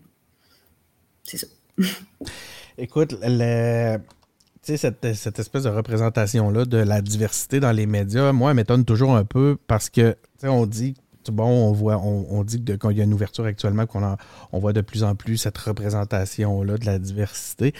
[1.24, 1.48] c'est ça.
[2.78, 3.98] Écoute, le,
[4.62, 9.26] cette, cette espèce de représentation-là de la diversité dans les médias, moi, m'étonne toujours un
[9.26, 10.96] peu parce que, on dit
[11.32, 14.18] bon, on voit, on, dit qu'il y a une ouverture actuellement, qu'on
[14.52, 17.74] on voit de plus en plus cette représentation-là de la diversité.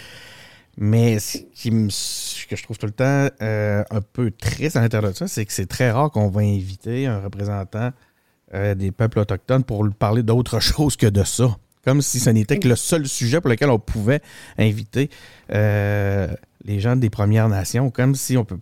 [0.80, 4.80] Mais ce, qui me, que je trouve tout le temps euh, un peu triste à
[4.80, 7.90] l'intérieur de ça, c'est que c'est très rare qu'on va inviter un représentant
[8.54, 11.56] euh, des peuples autochtones pour lui parler d'autre chose que de ça.
[11.84, 14.20] Comme si ce n'était que le seul sujet pour lequel on pouvait
[14.56, 15.10] inviter
[15.52, 16.28] euh,
[16.64, 17.90] les gens des Premières Nations.
[17.90, 18.58] Comme si on peut.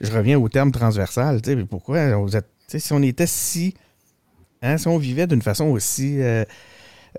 [0.00, 1.40] Je reviens au terme transversal.
[1.70, 2.48] Pourquoi vous êtes.
[2.66, 3.74] Si on était si.
[4.60, 6.18] Hein, si on vivait d'une façon aussi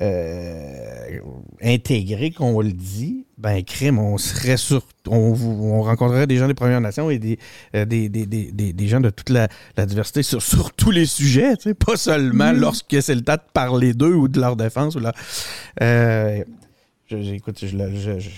[0.02, 1.20] euh,
[1.62, 6.82] intégré qu'on le dit, ben crime, on serait sur, on, rencontrerait des gens des Premières
[6.82, 7.40] Nations et des,
[7.76, 11.06] euh, des, des, des, des, gens de toute la, la diversité sur, sur, tous les
[11.06, 11.54] sujets,
[11.86, 12.60] pas seulement mm-hmm.
[12.60, 14.96] lorsque c'est le temps de parler d'eux ou de leur défense.
[14.96, 15.14] Ou là,
[15.82, 16.44] euh,
[17.10, 18.30] écoute, je, je, je,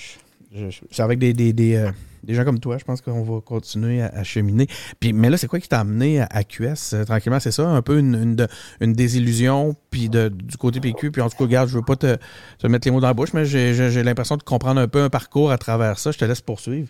[0.91, 1.91] c'est avec des, des, des, euh,
[2.23, 4.67] des gens comme toi, je pense qu'on va continuer à, cheminer.
[4.99, 7.39] Puis, mais là, c'est quoi qui t'a amené à, QS euh, tranquillement?
[7.39, 8.47] C'est ça, un peu une,
[8.81, 11.11] une, désillusion puis de, du côté PQ.
[11.11, 12.17] Puis en tout cas, regarde, je veux pas te,
[12.59, 15.09] te mettre les mots dans la bouche, mais j'ai l'impression de comprendre un peu un
[15.09, 16.11] parcours à travers ça.
[16.11, 16.89] Je te laisse poursuivre.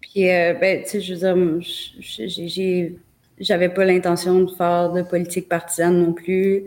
[0.00, 2.90] Puis, euh, ben, tu sais, je veux dire,
[3.38, 6.64] j'avais pas l'intention de faire de politique partisane non plus.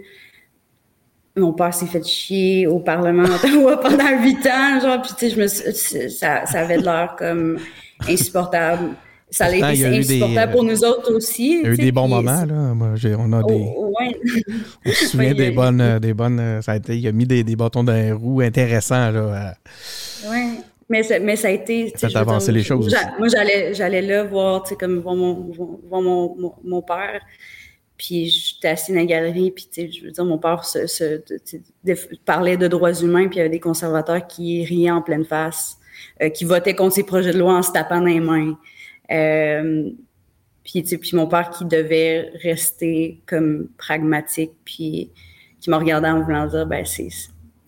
[1.38, 5.36] Mon père s'est fait chier au Parlement d'Ottawa pendant huit ans, genre, puis tu sais,
[5.36, 5.48] je me
[6.10, 7.58] ça, ça avait de l'air comme
[8.08, 8.90] insupportable.
[9.30, 11.60] Ça a été insupportable pour nous autres aussi.
[11.60, 12.74] Il y a eu des bons moments, là.
[12.74, 13.74] Moi, on a des.
[13.76, 14.18] Oh, ouais.
[14.86, 16.62] on se souvient des, bonnes, des bonnes.
[16.62, 19.56] Ça a été, il a mis des, des bâtons dans les roues intéressants, là.
[20.30, 20.60] Oui.
[20.90, 21.94] Mais, mais ça a été.
[21.98, 22.96] Ça a avancé les choses.
[23.20, 25.52] Moi, j'allais, j'allais là voir, tu sais, comme voir mon,
[25.90, 27.22] voir mon, mon, mon père.
[27.98, 30.86] Puis j'étais assis dans la galerie, puis tu sais, je veux dire, mon père se,
[30.86, 31.22] se
[32.26, 35.78] parlait de droits humains, puis il y avait des conservateurs qui riaient en pleine face,
[36.22, 38.58] euh, qui votaient contre ces projets de loi en se tapant dans les mains.
[39.12, 39.90] Euh,
[40.64, 45.12] puis, tu sais, puis mon père qui devait rester comme pragmatique, puis
[45.60, 47.10] qui m'a regardé en voulant dire, ben c'est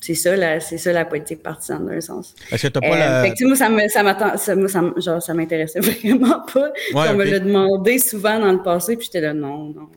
[0.02, 2.34] c'est ça la c'est ça la politique partisane d'un sens.
[2.52, 3.24] Est-ce que t'as pas la...
[3.24, 6.72] Fait que, moi ça me ça m'attend ça, moi, ça genre ça m'intéressait vraiment pas.
[6.94, 9.90] on me l'a demandé souvent dans le passé puis j'étais là non non.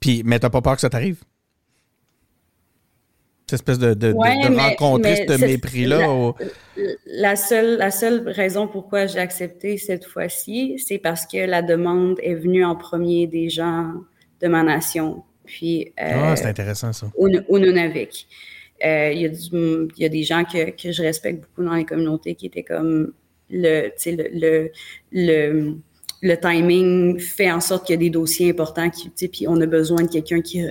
[0.00, 1.22] Puis, mais t'as pas peur que ça t'arrive?
[3.48, 6.34] Cette espèce de, de, rencontrer ce mépris-là?
[7.06, 12.18] La, seule, la seule raison pourquoi j'ai accepté cette fois-ci, c'est parce que la demande
[12.22, 13.94] est venue en premier des gens
[14.42, 15.24] de ma nation.
[15.46, 17.10] Puis, euh, ah, c'est intéressant ça.
[17.16, 18.28] Au, Nunavik.
[18.84, 22.34] Euh, il y, y, a des gens que, que, je respecte beaucoup dans les communautés
[22.34, 23.12] qui étaient comme
[23.48, 24.70] le, le, le,
[25.10, 25.76] le
[26.22, 29.66] le timing fait en sorte qu'il y a des dossiers importants qui, puis on a
[29.66, 30.64] besoin de quelqu'un qui,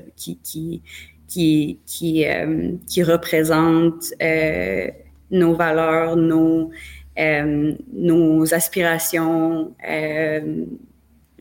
[2.26, 2.72] euh,
[3.04, 4.88] représente euh,
[5.32, 6.72] nos valeurs, nos,
[7.18, 9.74] euh, aspirations,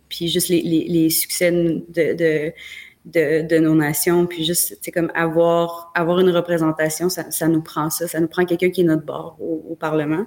[0.09, 7.09] puis juste les, les, succès de, nos nations, puis juste, c'est comme avoir, une représentation,
[7.09, 10.27] ça, nous prend ça, ça nous prend quelqu'un qui est notre bord au Parlement.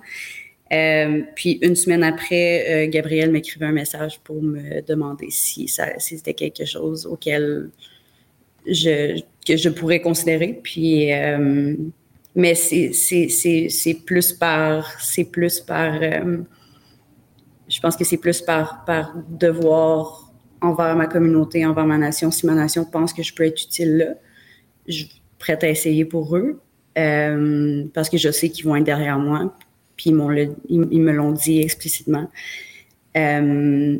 [0.71, 6.35] Euh, puis une semaine après, euh, Gabriel m'écrivait un message pour me demander si, c'était
[6.35, 7.71] quelque chose auquel
[8.67, 10.59] je, que je pourrais considérer.
[10.61, 11.75] Puis, euh,
[12.35, 12.91] mais c'est,
[14.05, 21.07] plus par, c'est plus par, je pense que c'est plus par, par devoir envers ma
[21.07, 22.29] communauté, envers ma nation.
[22.29, 24.13] Si ma nation pense que je peux être utile là,
[24.87, 26.61] je suis prête à essayer pour eux.
[27.93, 29.55] Parce que je sais qu'ils vont être derrière moi
[29.99, 32.31] puis ils, ils, me l'ont dit explicitement.
[33.17, 33.97] Euh,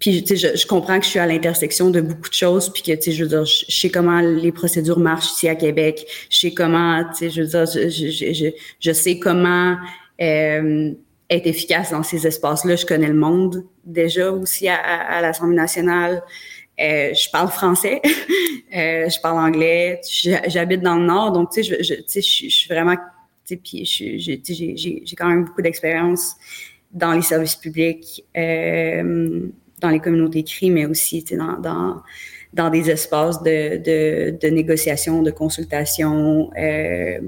[0.00, 3.12] puis, je, comprends que je suis à l'intersection de beaucoup de choses, puis que, tu
[3.12, 6.04] sais, je sais comment les procédures marchent ici à Québec.
[6.30, 8.50] Je sais comment, tu sais,
[8.80, 9.76] je sais comment
[10.20, 10.92] euh,
[11.30, 12.74] être efficace dans ces espaces-là.
[12.74, 16.24] Je connais le monde déjà aussi à, l'Assemblée nationale.
[16.80, 18.02] Euh, je parle français,
[18.76, 20.00] euh, je parle anglais,
[20.46, 22.96] j'habite dans le Nord, donc, tu sais, je suis vraiment
[23.54, 26.36] puis j'ai quand même beaucoup d'expérience
[26.92, 29.48] dans les services publics, euh,
[29.80, 31.24] dans les communautés CRI, mais aussi
[32.52, 37.20] dans, des espaces de, négociation, de consultation, euh,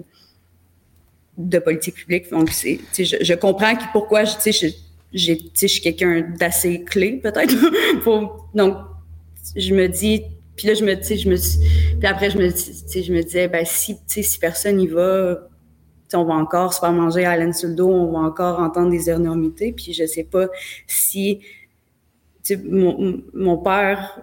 [1.37, 2.31] de politique publique.
[2.31, 4.69] Donc, je, comprends pourquoi je,
[5.13, 7.55] je suis quelqu'un d'assez clé, peut-être.
[8.55, 8.77] donc,
[9.55, 10.23] je me dis,
[10.57, 11.37] puis là, je me, je me,
[11.99, 15.49] puis après, je me, je me disais, ben, si, si personne y va,
[16.15, 18.91] on va encore se faire manger à laine sur le dos, on va encore entendre
[18.91, 19.73] des énormités.
[19.73, 20.47] Puis je sais pas
[20.87, 21.41] si
[22.57, 24.23] mon, père,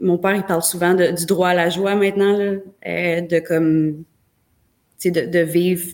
[0.00, 4.04] mon père, il parle souvent du droit à la joie maintenant, euh, de comme,
[5.04, 5.92] de, de vivre,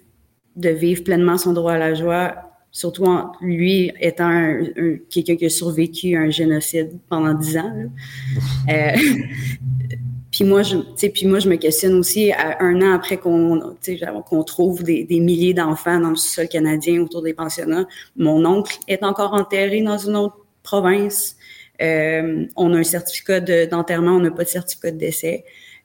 [0.57, 2.35] de vivre pleinement son droit à la joie.
[2.73, 4.63] Surtout en, lui étant un,
[5.11, 7.91] quelqu'un qui a survécu un génocide pendant dix ans.
[8.69, 8.93] Euh,
[10.41, 13.61] puis moi, je, puis moi, je me questionne aussi à un an après qu'on
[14.27, 17.87] qu'on trouve des, des milliers d'enfants dans le sol canadien autour des pensionnats.
[18.17, 21.37] Mon oncle est encore enterré dans une autre province.
[21.83, 25.45] Euh, on a un certificat d'enterrement, on n'a pas de certificat de décès.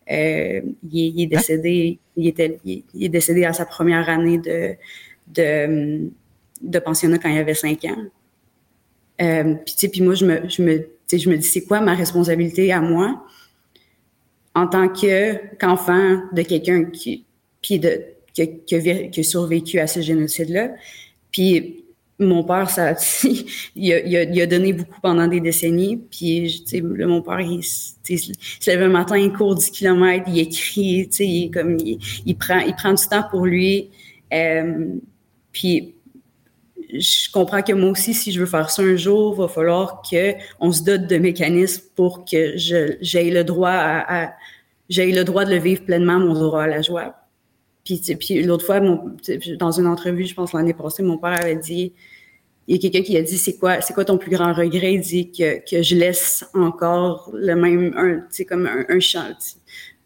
[0.09, 4.75] Euh, il, est, décédé, il était, il, est décédé à sa première année de,
[5.33, 6.09] de,
[6.61, 8.05] de pensionnat quand il avait cinq ans.
[9.21, 12.71] Euh, puis, puis moi, je me, je me, je me dis, c'est quoi ma responsabilité
[12.71, 13.21] à moi?
[14.55, 17.25] En tant que qu'enfant de quelqu'un qui
[17.61, 18.01] puis de
[18.33, 20.71] qui, qui, a survécu à ce génocide-là.
[21.31, 21.85] Puis
[22.19, 22.95] mon père, ça,
[23.75, 25.97] il a, il, a, donné beaucoup pendant des décennies.
[25.97, 27.61] Puis, sais, mon père, il,
[28.09, 32.59] il, se lève un matin, il court 10 km, il écrit, il, comme, il, prend,
[32.59, 33.89] il prend du temps pour lui.
[34.33, 34.87] Euh,
[35.51, 35.95] puis,
[36.93, 40.01] je comprends que moi aussi, si je veux faire ça un jour, il va falloir
[40.01, 44.33] qu'on se dote de mécanismes pour que j'aie le droit à,
[44.89, 47.15] j'ai le droit de le vivre pleinement, mon droit à la joie.
[47.83, 51.93] Puis, puis l'autre fois, dans une entrevue, je pense l'année passée, mon père avait dit
[52.67, 54.95] il y a quelqu'un qui a dit c'est quoi c'est quoi ton plus grand regret?
[54.95, 59.61] Il dit que, que je laisse encore le même un comme un, un chantier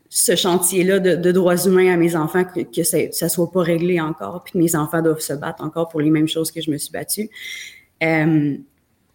[0.10, 4.02] ce chantier là de, droits humains à mes enfants que, ça, ça soit pas réglé
[4.02, 6.72] encore puis que mes enfants doivent se battre encore pour les mêmes choses que je
[6.72, 7.30] me suis battue
[8.02, 8.58] euh,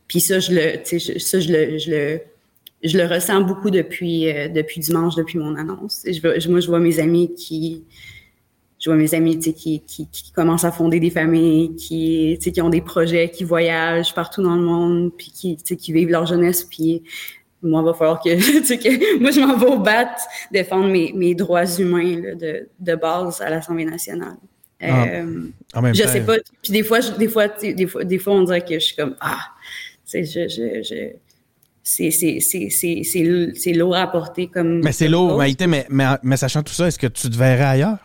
[0.06, 2.20] puis ça je le ça je le
[2.84, 6.80] je le ressens beaucoup depuis euh, depuis dimanche depuis mon annonce je, moi je vois
[6.80, 7.84] mes amis qui
[8.84, 12.68] je vois mes amis qui, qui, qui, commencent à fonder des familles, qui, qui ont
[12.68, 16.64] des projets, qui voyagent partout dans le monde, puis qui, qui vivent leur jeunesse.
[16.64, 17.02] Puis
[17.62, 18.28] moi, il va falloir que,
[18.76, 20.14] que moi, je m'en vais au bat
[20.52, 24.36] défendre mes, mes droits humains là, de, de base à l'Assemblée nationale.
[24.82, 25.46] Ah, euh,
[25.94, 26.36] je sais pas.
[26.62, 29.16] Puis des fois, des fois, des fois, des fois, on dirait que je suis comme
[29.20, 29.40] ah,
[30.12, 31.12] je, je
[31.84, 34.80] c'est lourd à porter comme.
[34.82, 37.64] Mais c'est lourd, Maïté, mais, mais, mais sachant tout ça, est-ce que tu te verrais
[37.64, 37.98] ailleurs?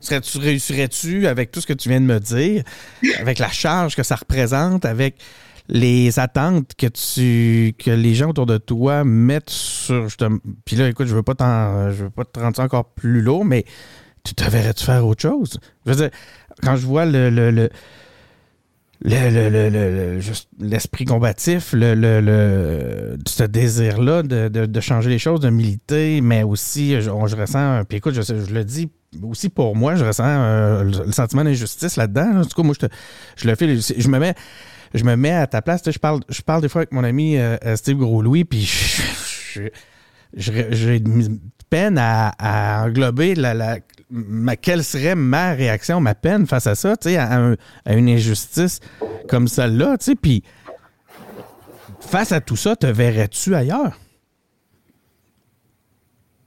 [0.00, 2.62] tu réussirais-tu avec tout ce que tu viens de me dire,
[3.18, 5.16] avec la charge que ça représente, avec
[5.68, 10.06] les attentes que tu que les gens autour de toi mettent sur
[10.64, 13.44] puis là écoute je veux pas je veux pas te rendre ça encore plus lourd
[13.44, 13.64] mais
[14.22, 15.58] tu te verrais-tu faire autre chose?
[15.84, 16.10] Je veux dire
[16.62, 17.68] quand je vois le, le, le
[19.02, 26.96] l'esprit combatif, le, le, ce désir-là de, de, changer les choses, de militer, mais aussi,
[26.96, 28.90] je, je ressens, puis écoute, je, je le dis
[29.22, 32.40] aussi pour moi, je ressens euh, le, sentiment d'injustice là-dedans.
[32.40, 32.86] En tout cas, moi, je,
[33.36, 34.34] je le fais, je me mets,
[34.94, 35.82] je me mets à ta place.
[35.88, 38.68] Je parle, je parle des fois avec mon ami euh, Steve Gros-Louis, puis
[40.34, 41.00] j'ai
[41.70, 43.78] peine à, englober la,
[44.10, 47.54] ma, quelle serait ma réaction, ma peine face à ça, tu sais, à,
[47.86, 48.80] une injustice
[49.28, 50.42] comme celle-là, tu sais, puis
[52.00, 53.98] face à tout ça, te verrais-tu ailleurs?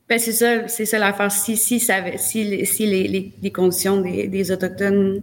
[0.07, 1.31] Ben c'est ça, c'est ça l'affaire.
[1.31, 5.21] Si, si, si, si les, conditions des, Autochtones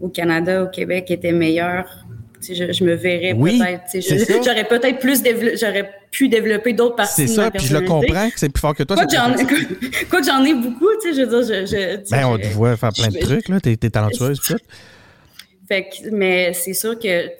[0.00, 2.01] au Canada, au Québec étaient meilleures,
[2.42, 4.44] je, je me verrais peut-être.
[4.44, 5.22] J'aurais peut-être plus
[5.58, 7.12] j'aurais pu développer d'autres parties.
[7.14, 8.96] C'est ça, puis je le comprends que c'est plus fort que toi.
[8.96, 12.10] Quoi que j'en ai beaucoup, tu sais, je veux dire, je.
[12.10, 13.60] ben, on te voit faire plein de trucs, là.
[13.60, 14.56] T'es talentueuse, tout.
[15.68, 17.30] Fait que, mais c'est sûr que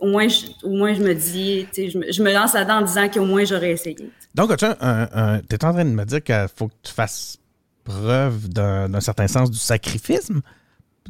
[0.00, 2.82] au moins, je, au moins, je me dis, je me, je me lance là-dedans en
[2.82, 3.96] disant qu'au moins, j'aurais essayé.
[4.34, 7.38] Donc, tu es en train de me dire qu'il faut que tu fasses
[7.82, 10.30] preuve d'un certain sens du sacrifice?
[10.30, 10.40] Du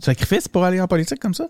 [0.00, 1.48] sacrifice pour aller en politique comme ça?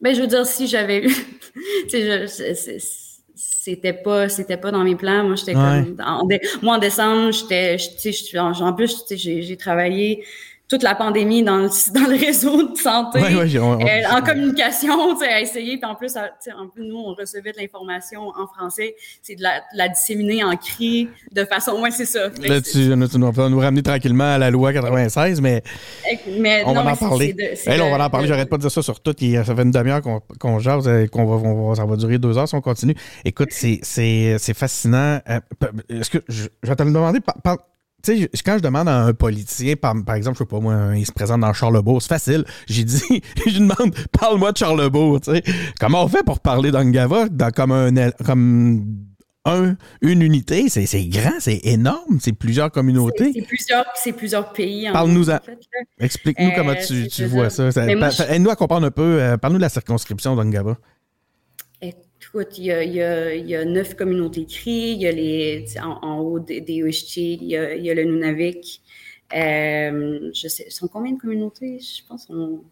[0.00, 1.10] Ben, je veux dire, si j'avais eu.
[3.62, 5.96] c'était pas c'était pas dans mes plans moi j'étais comme
[6.62, 7.76] moi en décembre j'étais
[8.38, 10.24] en plus j'ai travaillé
[10.70, 15.32] toute la pandémie dans le, dans le réseau de santé, euh, en communication, tu sais,
[15.32, 15.76] à essayer.
[15.76, 18.94] Puis en plus, en plus, nous, on recevait de l'information en français.
[19.20, 21.80] C'est de la, la, disséminer en cri de façon...
[21.82, 22.28] Ouais, c'est ça.
[22.42, 25.62] Là, tu, vas nous ramener tranquillement à la loi 96, mais,
[26.38, 27.34] mais on, va en parler.
[27.66, 28.28] on va en parler.
[28.28, 29.14] J'arrête pas de dire ça sur tout.
[29.18, 32.54] Ça fait une demi-heure qu'on qu jase, qu'on va, ça va durer deux heures si
[32.54, 32.94] on continue.
[33.24, 35.18] Écoute, c'est fascinant.
[35.28, 35.40] Euh,
[35.88, 37.58] est-ce que je, je vais te le demander par,
[38.02, 40.92] tu sais, quand je demande à un politicien, par, par exemple, je sais pas moi,
[40.96, 42.44] il se présente dans Charlebourg, c'est facile.
[42.66, 45.42] J'ai dit, je demande, parle-moi de Charlebourg, tu sais.
[45.78, 48.84] Comment on fait pour parler d'Angava dans, comme un, comme
[49.44, 50.68] un, une unité?
[50.68, 53.32] C'est, grand, c'est énorme, c'est plusieurs communautés.
[53.34, 54.88] C'est, plusieurs, c'est plusieurs pays.
[54.92, 55.26] Parle-nous
[55.98, 57.68] Explique-nous comment tu, tu vois ça.
[57.68, 60.76] Aide-nous à comprendre un peu, euh, parle-nous de la circonscription d'Angava.
[62.32, 62.84] Écoute, il y a,
[63.34, 66.74] il y a, neuf communautés cri, il y a les, en, haut des, des
[67.16, 68.80] il y a, il y a le Nunavik.
[69.34, 71.80] Euh, je sais, sont combien de communautés?
[71.80, 72.62] Je pense sont,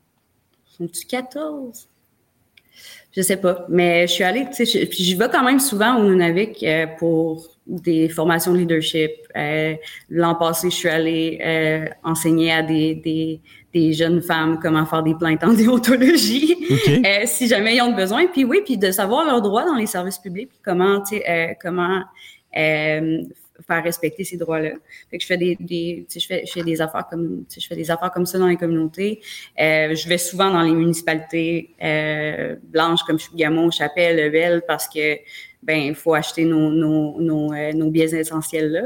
[0.65, 1.89] sont-tu 14?
[3.11, 5.97] Je sais pas, mais je suis allée, tu sais, puis j'y vais quand même souvent
[5.99, 9.11] au Nunavik euh, pour des formations de leadership.
[9.35, 9.75] Euh,
[10.09, 13.41] L'an passé, je suis allée enseigner à des,
[13.79, 16.57] des, jeunes femmes comment faire des plaintes en déontologie,
[16.89, 18.27] euh, si jamais ils ont besoin.
[18.27, 21.25] Puis oui, puis de savoir leurs droits dans les services publics, puis comment, tu sais,
[21.29, 22.03] euh, comment
[22.57, 23.23] euh,
[23.67, 24.71] faire respecter ces droits-là.
[25.11, 27.77] Fait que je fais des, des je fais, je fais des affaires comme, je fais
[27.77, 29.21] des affaires comme ça dans les communautés.
[29.61, 35.19] Euh, je vais souvent dans les municipalités euh, blanches comme Chougamon, Chapelle, Level, parce que
[35.63, 38.83] ben il faut acheter nos, nos, nos, nos biens essentiels là.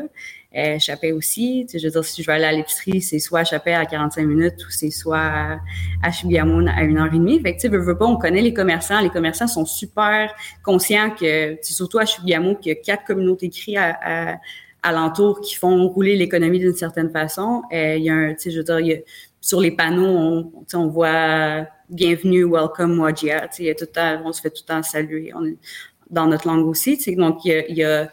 [0.54, 3.40] Euh, aussi, tu sais, je veux dire, si je vais aller à l'épicerie, c'est soit
[3.40, 5.52] à à 45 minutes ou c'est soit à,
[6.02, 7.40] à à une heure et demie.
[7.40, 9.00] Fait que, tu sais, veux, pas, on connaît les commerçants.
[9.00, 13.46] Les commerçants sont super conscients que, c'est surtout à Chougamon, qu'il y a quatre communautés
[13.46, 14.38] écrites à, à,
[14.82, 17.62] alentour qui font rouler l'économie d'une certaine façon.
[17.72, 18.98] Euh, il y a un, tu sais, je veux dire, il y a,
[19.40, 23.48] sur les panneaux, on, on voit bienvenue, welcome, Wajia.
[23.48, 25.32] Tu sais, il y a tout le temps, on se fait tout le temps saluer.
[25.34, 25.56] On est,
[26.10, 26.96] dans notre langue aussi.
[26.96, 28.12] Tu sais, donc, il y a, il y a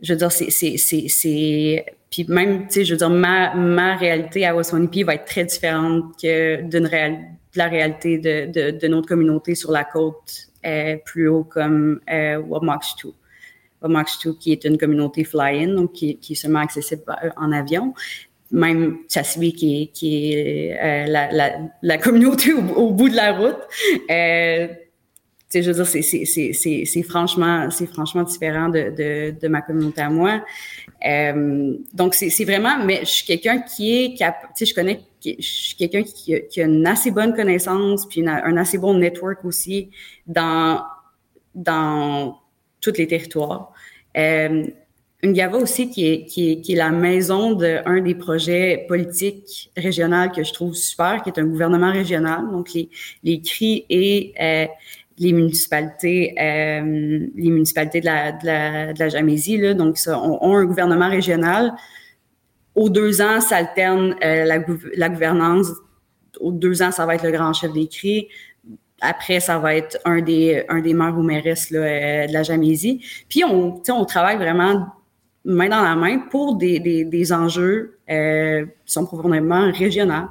[0.00, 4.54] je veux dire, c'est, puis même, tu sais, je veux dire, ma, ma réalité à
[4.54, 9.54] Waswanipi va être très différente que d'une réalité la réalité de, de, de, notre communauté
[9.54, 13.08] sur la côte euh, plus haut comme euh, Wamakshtu.
[14.40, 17.02] Qui est une communauté fly-in, donc qui, qui, est seulement accessible
[17.36, 17.94] en avion.
[18.50, 23.14] Même Chassibi, qui est, qui est euh, la, la, la, communauté au, au, bout de
[23.14, 23.58] la route.
[24.10, 24.68] Euh,
[25.62, 30.42] je veux dire, c'est franchement, franchement différent de, ma communauté à moi.
[31.06, 35.00] Euh, donc, c'est vraiment, mais je suis quelqu'un qui est capable, tu sais, je connais,
[35.24, 39.90] je suis quelqu'un qui, a une assez bonne connaissance, puis un assez bon network aussi
[40.26, 40.82] dans,
[41.54, 42.38] dans
[42.80, 43.72] tous les territoires.
[44.16, 44.66] Euh,
[45.22, 49.70] une GAVA aussi qui est, qui est, qui est la maison d'un des projets politiques
[49.76, 52.50] régionaux que je trouve super, qui est un gouvernement régional.
[52.50, 52.88] Donc, les,
[53.24, 54.66] les CRI et euh,
[55.18, 61.08] les municipalités, euh, les municipalités de la, de la, Jamésie, là, donc ont, un gouvernement
[61.08, 61.72] régional.
[62.74, 64.58] Aux deux ans, ça alterne euh, la,
[64.94, 65.68] la, gouvernance.
[66.40, 68.28] Aux deux ans, ça va être le grand chef des CRI.
[69.00, 73.02] Après, ça va être un des, un des maires ou mairesses euh, de la Jamésie.
[73.28, 74.86] Puis, on, on travaille vraiment
[75.46, 80.26] main dans la main pour des, des, des enjeux euh, qui sont profondément régionaux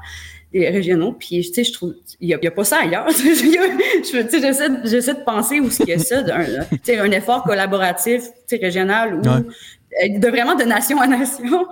[0.55, 1.13] régionaux.
[1.13, 3.07] Puis, tu sais, je trouve, il n'y a, a, pas ça ailleurs.
[3.09, 9.27] j'essaie, j'essaie de penser où qu'il y a ça, un, un effort collaboratif, régional ou
[9.27, 11.67] euh, de vraiment de nation à nation.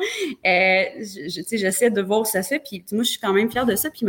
[0.45, 0.83] Euh,
[1.47, 2.59] j'essaie de voir où ça se fait.
[2.59, 3.89] Puis, moi, je suis quand même fière de ça.
[3.89, 4.05] Puis,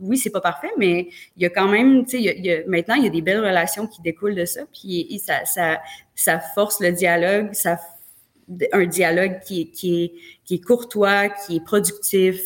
[0.00, 3.06] oui, c'est pas parfait, mais il y a quand même, tu sais, maintenant, il y
[3.06, 4.62] a des belles relations qui découlent de ça.
[4.72, 5.80] Puis, ça, ça,
[6.14, 7.78] ça force le dialogue, ça
[8.72, 10.12] un dialogue qui, qui,
[10.44, 12.40] qui est courtois, qui est productif,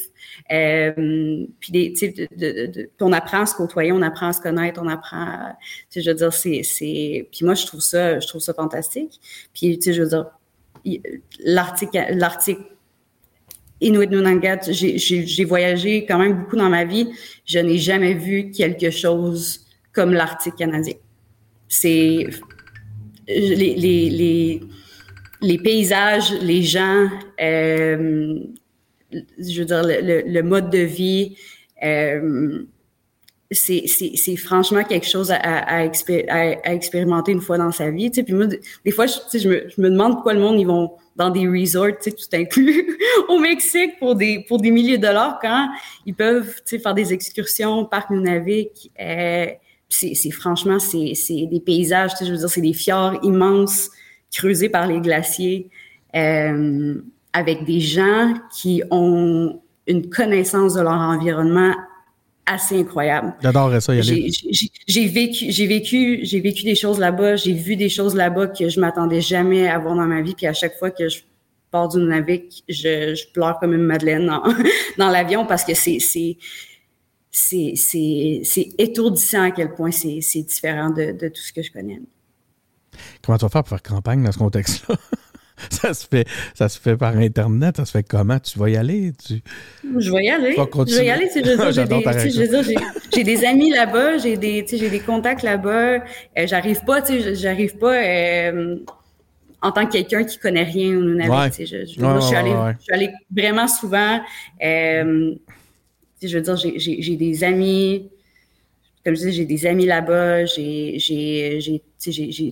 [0.53, 4.81] euh, puis des, de, de, on apprend à se côtoyer, on apprend à se connaître,
[4.83, 5.55] on apprend,
[5.89, 9.21] sais, je veux dire, c'est, c'est, puis moi je trouve ça, je trouve ça fantastique.
[9.55, 10.27] Puis tu sais, je veux dire,
[11.45, 12.63] l'article, l'article
[13.81, 17.11] Inuit Nunangat, j'ai, j'ai, j'ai voyagé quand même beaucoup dans ma vie.
[17.45, 20.95] Je n'ai jamais vu quelque chose comme l'Arctique canadien.
[21.69, 22.27] C'est
[23.29, 24.61] les, les, les,
[25.43, 27.09] les paysages, les gens,
[27.41, 28.39] euh,
[29.39, 31.37] je veux dire, le, mode de vie,
[31.85, 32.65] euh,
[33.51, 38.11] c'est franchement quelque chose à, à, expérimenter une fois dans sa vie.
[38.11, 38.23] Tu sais.
[38.23, 40.93] Puis moi, des fois, je, je, me, je me demande pourquoi le monde, ils vont
[41.17, 42.99] dans des resorts, tu sais, tout inclus,
[43.29, 45.69] au Mexique pour des, pour des milliers de dollars quand
[46.05, 48.91] ils peuvent tu sais, faire des excursions, parc Nunavik.
[49.01, 49.47] Euh,
[49.89, 53.91] c'est franchement, c'est des paysages, tu sais, je veux dire, c'est des fjords immenses
[54.33, 55.71] creusés par les glaciers.
[56.15, 57.01] Euh,
[57.37, 61.75] avec des gens qui ont une connaissance de leur environnement
[62.47, 63.35] assez incroyable.
[63.43, 67.91] J'adore ça, y J'ai vécu, j'ai vécu, j'ai vécu des choses là-bas, j'ai vu des
[67.91, 70.91] choses là-bas que je m'attendais jamais à voir dans ma vie, puis à chaque fois
[70.91, 71.21] que je
[71.71, 74.43] pars du Nunavik, je, je pleure comme une madeleine dans,
[74.99, 76.39] dans l'avion parce que c'est c'est
[77.31, 82.01] c'est c'est étourdissant à quel point c'est différent de, de tout ce que je connais.
[83.23, 84.97] Comment tu vas faire pour faire campagne dans ce contexte-là?
[85.71, 88.39] ça se fait ça se fait par internet ça se fait comment?
[88.39, 89.13] Tu vas y aller?
[89.27, 89.43] Tu
[89.99, 90.55] je vais y aller.
[90.57, 91.31] Je vais y aller
[93.15, 95.97] j'ai des, amis là-bas j'ai des j'ai des contacts là-bas.
[95.97, 95.99] Euh,
[96.47, 98.77] j'arrive pas tu sais j'arrive pas euh,
[99.63, 102.83] en tant que quelqu'un qui connaît rien au Nunavik je, je, je, suis allée, je
[102.83, 104.21] suis allée vraiment souvent
[104.63, 105.35] euh,
[106.23, 108.09] je veux dire j'ai des amis
[109.07, 110.99] comme je disais, j'ai des amis là-bas, j'ai,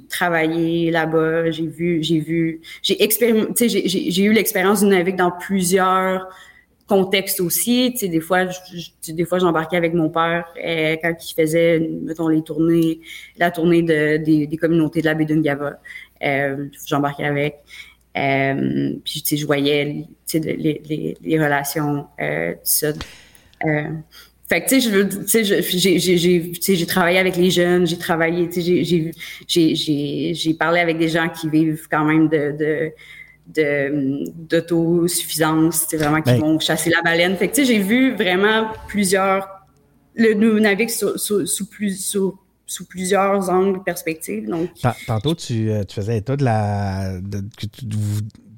[0.09, 6.29] travaillé là-bas, j'ai vu, j'ai vu, j'ai j'ai, eu l'expérience du navire dans plusieurs
[6.87, 7.91] contextes aussi.
[8.01, 8.45] Des fois,
[9.09, 13.01] des fois, j'embarquais avec mon père euh, quand il faisait, mettons, les tournées,
[13.37, 15.27] la tournée de, des, des communautés de la baie.
[16.23, 17.57] Euh, j'embarquais avec.
[18.17, 22.07] Euh, puis, tu sais, je voyais, les, les, les relations.
[24.55, 24.81] Fait que, tu
[25.27, 29.75] sais, je j'ai travaillé avec les jeunes, j'ai travaillé, tu sais,
[30.33, 32.93] j'ai parlé avec des gens qui vivent quand même de,
[33.49, 37.37] de d'autosuffisance, c'est vraiment qui ben vont chasser la baleine.
[37.37, 39.49] Fait que, tu sais, j'ai vu vraiment plusieurs,
[40.15, 44.49] le, nous navigue sous, sous, sous, plus, sous, sous plusieurs angles, perspectives.
[44.49, 44.71] Donc,
[45.09, 47.19] Tantôt, tu, euh, tu faisais état de la.
[47.21, 47.43] De,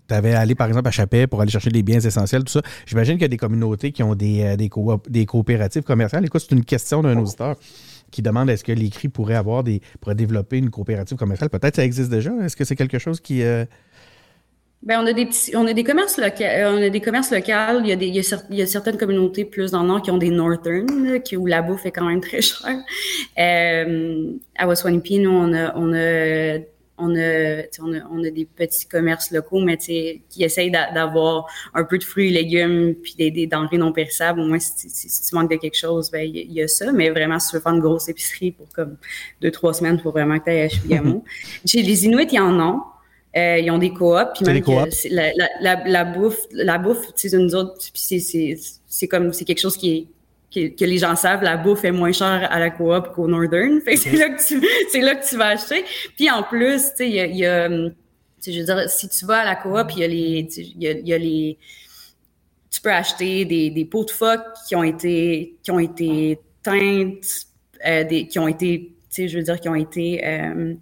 [0.09, 2.63] tu avais allé, par exemple, à Chapet pour aller chercher des biens essentiels, tout ça.
[2.87, 4.71] J'imagine qu'il y a des communautés qui ont des, euh, des,
[5.09, 6.25] des coopératives commerciales.
[6.25, 7.57] Écoute, c'est une question d'un auditeur
[8.11, 11.51] qui demande est-ce que l'écrit pourrait avoir des pourrait développer une coopérative commerciale.
[11.51, 12.33] Peut-être ça existe déjà.
[12.43, 13.43] Est-ce que c'est quelque chose qui.
[13.43, 13.65] Euh...
[14.83, 17.81] Bien, on a des petits, on a des commerces locaux, on a des commerces locaux.
[17.83, 20.19] Il y a des, il y a, certaines communautés plus dans le nord qui ont
[20.19, 22.69] des northern, qui, où la bouffe est quand même très chère.
[23.39, 26.59] Euh, à Waswanipi, nous, on a, on a
[26.99, 31.85] on a, on a, on a des petits commerces locaux, mais qui essayent d'avoir un
[31.85, 34.41] peu de fruits et légumes puis des, des denrées non périssables.
[34.41, 36.93] Au moins, si, tu manques de quelque chose, ben il y, a ça.
[36.93, 38.97] Mais vraiment, si tu veux faire une grosse épicerie pour comme
[39.41, 41.25] deux, trois semaines, il faut vraiment que tu ailles à Chibigamo.
[41.67, 42.83] Chez les Inuits, ils en ont.
[43.37, 44.63] Euh, ils ont des coops, puis même
[45.11, 45.31] la,
[45.61, 49.91] la, la, bouffe, la bouffe, tu sais, nous autres, c'est comme, c'est quelque chose qui
[49.91, 50.07] est
[50.53, 53.81] que, les gens savent, la bouffe est moins chère à la coop qu'au Northern.
[53.97, 55.85] c'est là que tu, c'est là que tu vas acheter.
[56.17, 57.69] Puis en plus, tu sais, il y a, y a
[58.53, 60.89] je veux dire, si tu vas à la coop, il y a les, il y
[60.89, 61.59] a, y a les,
[62.71, 67.47] tu peux acheter des, des pots de phoque qui ont été, qui ont été teintes,
[67.87, 70.75] euh, des, qui ont été, tu sais, je veux dire, qui ont été euh,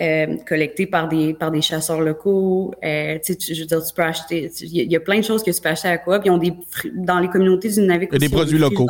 [0.00, 2.74] euh, collectés par des par des chasseurs locaux.
[2.82, 4.50] Euh, tu sais, je veux dire, tu peux acheter.
[4.62, 6.22] Il y, a plein de choses que tu peux acheter à coop.
[6.24, 6.54] Ils ont des
[6.94, 8.08] dans les communautés du Navik.
[8.10, 8.86] Il y a des produits locaux.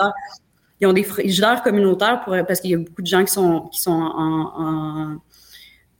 [0.80, 3.68] Ils ont des frigidaires communautaires pour, parce qu'il y a beaucoup de gens qui sont
[3.72, 5.16] qui sont en, en,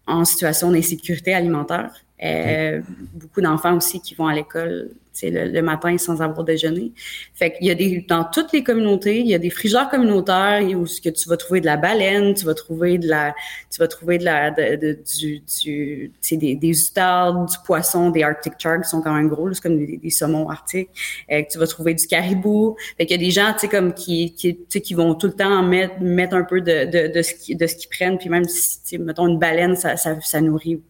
[0.07, 1.92] en situation d'insécurité alimentaire.
[2.22, 2.80] Euh,
[3.14, 4.90] beaucoup d'enfants aussi qui vont à l'école
[5.22, 6.92] le, le matin sans avoir déjeuné.
[7.34, 10.62] Fait qu'il y a des dans toutes les communautés, il y a des frigeurs communautaires
[10.76, 13.34] où que tu vas trouver de la baleine, tu vas trouver de la
[13.70, 18.84] tu vas trouver de la de, du du des des du poisson, des arctic sharks
[18.84, 20.90] qui sont quand même gros, c'est comme des, saumons arctiques.
[21.30, 22.76] Euh, tu vas trouver du caribou.
[22.96, 25.34] Fait qu'il y a des gens tu sais comme qui qui qui vont tout le
[25.34, 28.28] temps mettre mettre un peu de de, de ce qui de ce qu'ils prennent puis
[28.28, 30.80] même si mettons une baleine ça ça, ça nourrit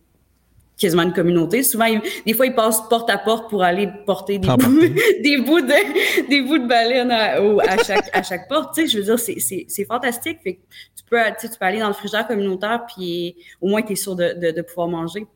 [0.82, 1.62] quasiment une communauté.
[1.62, 1.86] Souvent,
[2.26, 4.80] des fois, ils passent porte à porte pour aller porter des, bouts,
[5.22, 8.74] des bouts de des bouts de baleine à, à chaque à chaque porte.
[8.74, 10.38] Tu sais, je veux dire, c'est fantastique.
[10.42, 10.60] Fait que
[10.96, 13.96] tu peux tu, tu peux aller dans le frigidaire communautaire puis au moins tu es
[13.96, 15.26] sûr de, de, de pouvoir manger.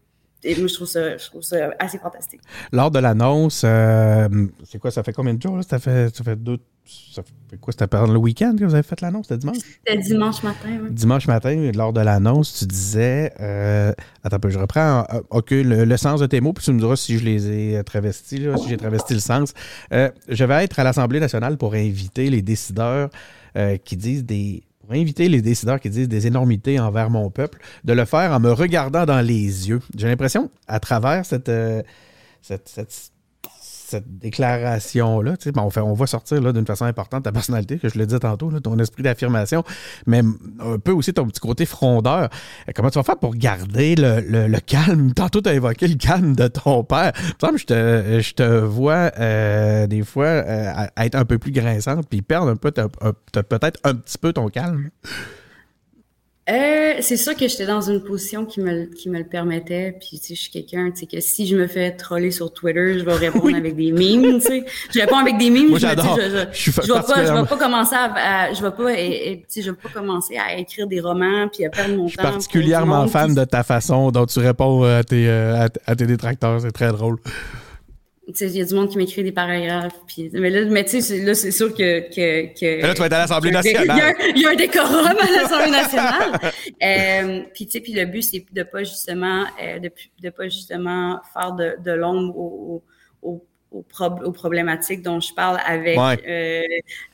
[0.44, 2.40] Et moi, je trouve, ça, je trouve ça assez fantastique.
[2.72, 4.28] Lors de l'annonce, euh,
[4.64, 5.56] c'est quoi, ça fait combien de jours?
[5.56, 5.62] Là?
[5.62, 7.72] Ça, fait, ça fait deux, ça fait quoi?
[7.72, 9.26] C'était pendant le week-end que vous avez fait l'annonce?
[9.26, 9.56] C'était dimanche?
[9.56, 10.90] C'était dimanche matin, oui.
[10.90, 13.32] Dimanche matin, lors de l'annonce, tu disais.
[13.40, 15.04] Euh, attends un peu, je reprends.
[15.12, 17.84] Euh, OK, le, sens de tes mots, puis tu me diras si je les ai
[17.84, 19.54] travestis, là, si j'ai travesti le sens.
[19.92, 23.10] Euh, je vais être à l'Assemblée nationale pour inviter les décideurs
[23.84, 28.04] qui disent des inviter les décideurs qui disent des énormités envers mon peuple, de le
[28.04, 29.80] faire en me regardant dans les yeux.
[29.96, 31.50] J'ai l'impression, à travers cette,
[32.42, 33.12] cette, cette
[33.86, 38.06] cette déclaration-là, ben, on, on va sortir d'une façon importante ta personnalité, que je le
[38.06, 39.62] disais tantôt, ton esprit d'affirmation,
[40.06, 40.22] mais
[40.60, 42.28] un peu aussi ton petit côté frondeur.
[42.74, 45.12] Comment tu vas faire pour garder le, calme?
[45.14, 47.12] Tantôt, tu as évoqué le calme de ton père.
[47.40, 52.22] je te, je te vois euh, des fois euh, être un peu plus grinçante, puis
[52.22, 54.90] perdre un peu, peut-être un petit peu ton calme.
[56.48, 59.96] Euh, c'est sûr que j'étais dans une position qui me, qui me le permettait.
[59.98, 62.52] Puis, tu sais, je suis quelqu'un, tu sais, que si je me fais troller sur
[62.52, 64.64] Twitter, je vais répondre avec des memes, tu sais.
[64.94, 65.70] Je réponds avec des memes.
[65.70, 66.16] Moi, j'adore.
[66.16, 69.38] Je, je, je, je, vais pas, je vais pas commencer à, je vais pas, et,
[69.40, 72.06] tu sais, je vais pas commencer à écrire des romans puis à perdre mon temps.
[72.06, 76.06] Je suis particulièrement fan de ta façon dont tu réponds à tes, euh, à tes
[76.06, 76.60] détracteurs.
[76.60, 77.18] C'est très drôle
[78.28, 79.94] il y a du monde qui m'écrit des paragraphes.
[80.06, 82.82] Puis, mais là, mais tu sais, là, c'est sûr que, que, que.
[82.82, 84.14] Là, tu vas être à l'Assemblée nationale.
[84.34, 86.40] Il y, a un décorum à l'Assemblée nationale.
[86.82, 89.90] euh, puis, tu sais, puis le but, c'est de pas justement, euh, de,
[90.22, 92.82] de pas justement faire de, de l'ombre aux,
[93.22, 93.82] aux, aux,
[94.24, 96.62] aux, problématiques dont je parle avec, euh,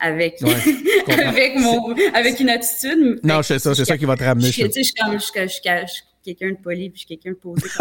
[0.01, 0.41] avec,
[1.09, 3.21] avec mon, avec une attitude.
[3.23, 4.47] Non, c'est ça, c'est ça qui va te ramener.
[4.47, 7.67] Je je, je, je, quelqu'un de poli puis quelqu'un de posé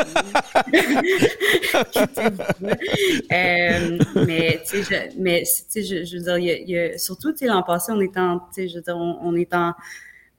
[3.32, 6.98] euh, mais tu sais je, mais tu sais je, je, veux dire il y a,
[6.98, 9.36] surtout tu sais l'an passé on est en tu sais je veux dire on, on,
[9.36, 9.74] est en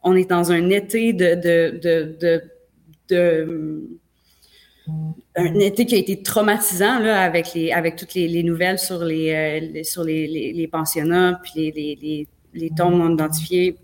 [0.03, 2.42] on est dans un été de de de, de,
[3.09, 3.98] de
[5.36, 9.05] un été qui a été traumatisant là avec les avec toutes les, les nouvelles sur
[9.05, 13.76] les, euh, sur les, les, les, pensionnats puis les les, les, les tombes non identifiées.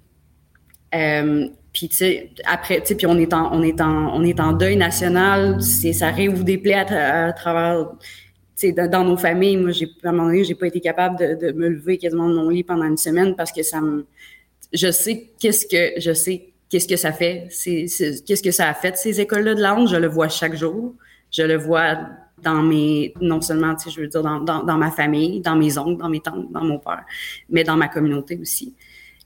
[0.94, 1.48] Euh,
[1.78, 4.40] puis tu sais, après, tu sais, puis on est en, on est en, on est
[4.40, 5.62] en deuil national.
[5.62, 8.08] C'est, ça réouvre des plaies à, travers, tu
[8.56, 9.58] sais, dans, nos familles.
[9.58, 12.34] Moi, j'ai, à un moment donné, j'ai pas été capable de, me lever quasiment de
[12.34, 14.06] mon lit pendant une semaine parce que ça me,
[14.72, 17.46] je sais qu'est-ce que, je sais qu'est-ce que ça fait.
[17.50, 17.86] C'est,
[18.26, 19.86] qu'est-ce que ça a fait ces écoles-là de langue?
[19.86, 20.96] Je le vois chaque jour.
[21.30, 21.96] Je le vois
[22.42, 25.54] dans mes, non seulement, tu sais, je veux dire, dans, dans, dans ma famille, dans
[25.54, 27.04] mes oncles, dans mes tantes, dans mon père,
[27.48, 28.74] mais dans ma communauté aussi.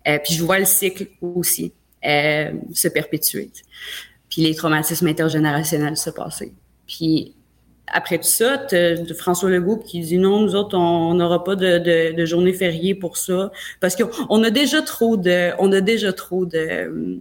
[0.07, 1.73] Euh, puis je vois le cycle aussi.
[2.05, 3.51] Euh, se perpétuer.
[4.29, 6.53] Puis les traumatismes intergénérationnels se passer.
[6.89, 7.35] Puis
[7.87, 11.79] après tout ça, de François Legault qui dit non, nous autres, on n'aura pas de,
[11.79, 13.53] de, de, journée fériée pour ça.
[13.79, 15.53] Parce qu'on a déjà trop de.
[15.61, 17.21] On a déjà trop de.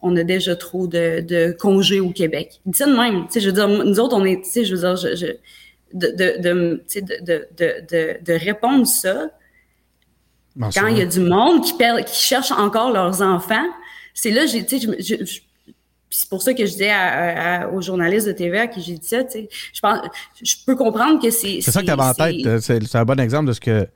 [0.00, 2.60] On a déjà trop de, de congés au Québec.
[2.64, 3.26] Il dit ça de même.
[3.26, 4.42] Tu sais, je veux dire, nous autres, on est.
[4.42, 5.26] Tu sais, je veux dire, je, je
[5.92, 6.82] de, de, de,
[7.20, 9.28] de, de, de, répondre ça,
[10.58, 13.66] quand il y a du monde qui, qui cherche encore leurs enfants,
[14.16, 15.40] c'est là, j'ai, tu sais,
[16.08, 16.92] c'est pour ça que je disais
[17.72, 19.98] aux journalistes de TVA qui j'ai dit ça, tu sais, je pense,
[20.42, 21.60] je peux comprendre que c'est.
[21.60, 22.60] C'est ça que tu avais en tête.
[22.60, 23.86] C'est un bon exemple de ce que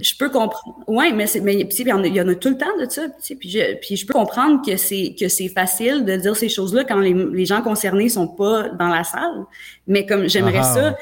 [0.00, 0.82] je peux comprendre.
[0.86, 2.88] Oui, mais mais il y, en a, il y en a tout le temps de
[2.88, 3.02] ça.
[3.38, 6.84] Puis je, puis je peux comprendre que c'est que c'est facile de dire ces choses-là
[6.84, 9.44] quand les, les, gens concernés sont pas dans la salle.
[9.86, 10.74] Mais comme j'aimerais ah.
[10.74, 10.96] ça,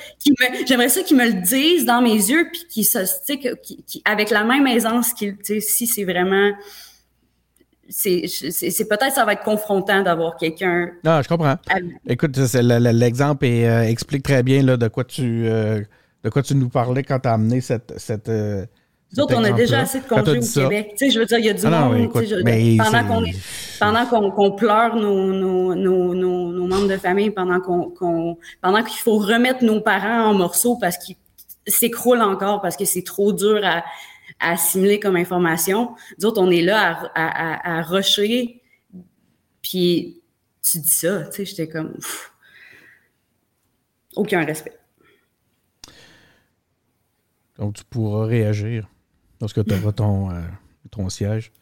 [0.66, 2.98] j'aimerais ça qu'ils me le disent dans mes yeux, puis qu'ils se,
[4.04, 6.50] avec la même aisance qu'ils, si c'est vraiment
[7.88, 10.90] c'est peut-être ça va être confrontant d'avoir quelqu'un.
[11.04, 11.56] Non, je comprends.
[12.06, 15.80] Écoute, l'exemple euh, explique très bien là, de quoi tu euh,
[16.24, 17.94] de quoi tu nous parlais quand tu as amené cette.
[17.96, 18.64] cette euh,
[19.14, 20.94] nous autres, on a déjà assez de congés au Québec.
[20.96, 23.26] Tu sais, je veux dire, il y a du ah monde.
[23.78, 29.18] pendant qu'on pleure nos, nos, nos, nos, membres de famille, pendant qu'on pendant qu'il faut
[29.18, 31.16] remettre nos parents en morceaux parce qu'ils
[31.66, 33.84] s'écroulent encore, parce que c'est trop dur à,
[34.42, 35.94] à, assimiler comme information.
[36.18, 38.62] Nous autres, on est là à, à, à, rusher.
[39.62, 40.22] Puis
[40.62, 41.96] tu dis ça, tu sais, j'étais comme.
[44.16, 44.78] aucun respect.
[47.58, 48.88] Donc, tu pourras réagir
[49.40, 50.40] lorsque tu auras ton, euh,
[50.90, 51.52] ton siège.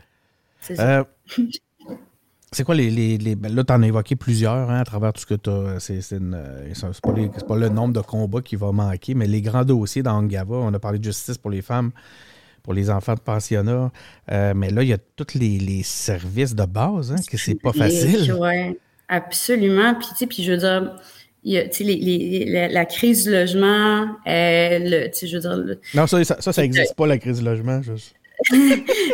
[0.61, 1.01] C'est ça.
[1.01, 1.05] Euh,
[2.53, 2.91] c'est quoi les.
[2.91, 5.35] les, les ben là, tu en as évoqué plusieurs hein, à travers tout ce que
[5.35, 5.79] tu as.
[5.79, 7.13] C'est, c'est, pas,
[7.47, 10.75] pas, le nombre de combats qui va manquer, mais les grands dossiers dans Angava, on
[10.75, 11.93] a parlé de justice pour les femmes,
[12.63, 13.91] pour les enfants de pensionnat.
[14.31, 17.55] Euh, mais là, il y a tous les, les services de base, hein, que c'est
[17.55, 18.33] pas facile.
[18.39, 18.77] Oui,
[19.09, 19.95] absolument.
[19.95, 20.97] Puis, tu sais, puis je veux dire
[21.43, 26.07] il y a, les, les, la, crise du logement, euh, le, je veux dire, non,
[26.07, 27.81] ça, ça, ça n'existe pas, la crise du logement.
[27.81, 28.15] Juste.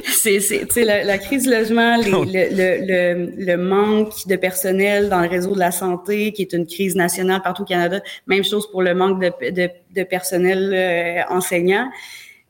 [0.04, 5.20] c'est, c'est, la, la crise du logement, les, le, le, le, manque de personnel dans
[5.20, 8.00] le réseau de la santé, qui est une crise nationale partout au Canada.
[8.26, 11.90] Même chose pour le manque de, de, de personnel euh, enseignant.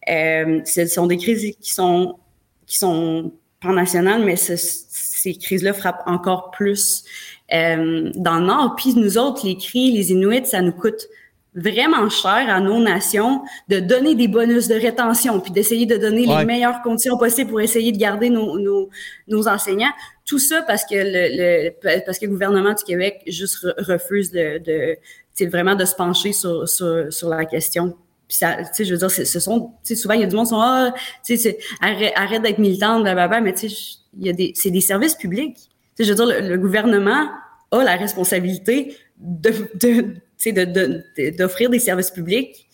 [0.09, 2.19] Euh, ce sont des crises qui sont
[2.67, 3.33] qui sont
[3.65, 7.05] nationales, mais ces crises-là frappent encore plus
[7.53, 8.75] euh, dans le Nord.
[8.77, 11.09] Puis nous autres, les cris, les Inuits, ça nous coûte
[11.55, 16.27] vraiment cher à nos nations de donner des bonus de rétention, puis d'essayer de donner
[16.27, 18.91] les meilleures conditions possibles pour essayer de garder nos, nos,
[19.27, 19.93] nos enseignants.
[20.27, 24.59] Tout ça parce que le, le, parce que le gouvernement du Québec juste refuse de,
[24.59, 27.97] de vraiment de se pencher sur, sur, sur la question.
[28.29, 30.27] Puis ça, tu sais, je veux dire, ce sont, tu sais, souvent il y a
[30.27, 30.93] du monde qui sont ah,
[31.24, 33.77] tu sais, arrête, arrête d'être militante, blablabla, mais tu sais,
[34.18, 35.70] il y a des, c'est des services publics
[36.05, 37.31] je veux dire, le, gouvernement
[37.70, 42.68] a la responsabilité de, de, d'offrir des services publics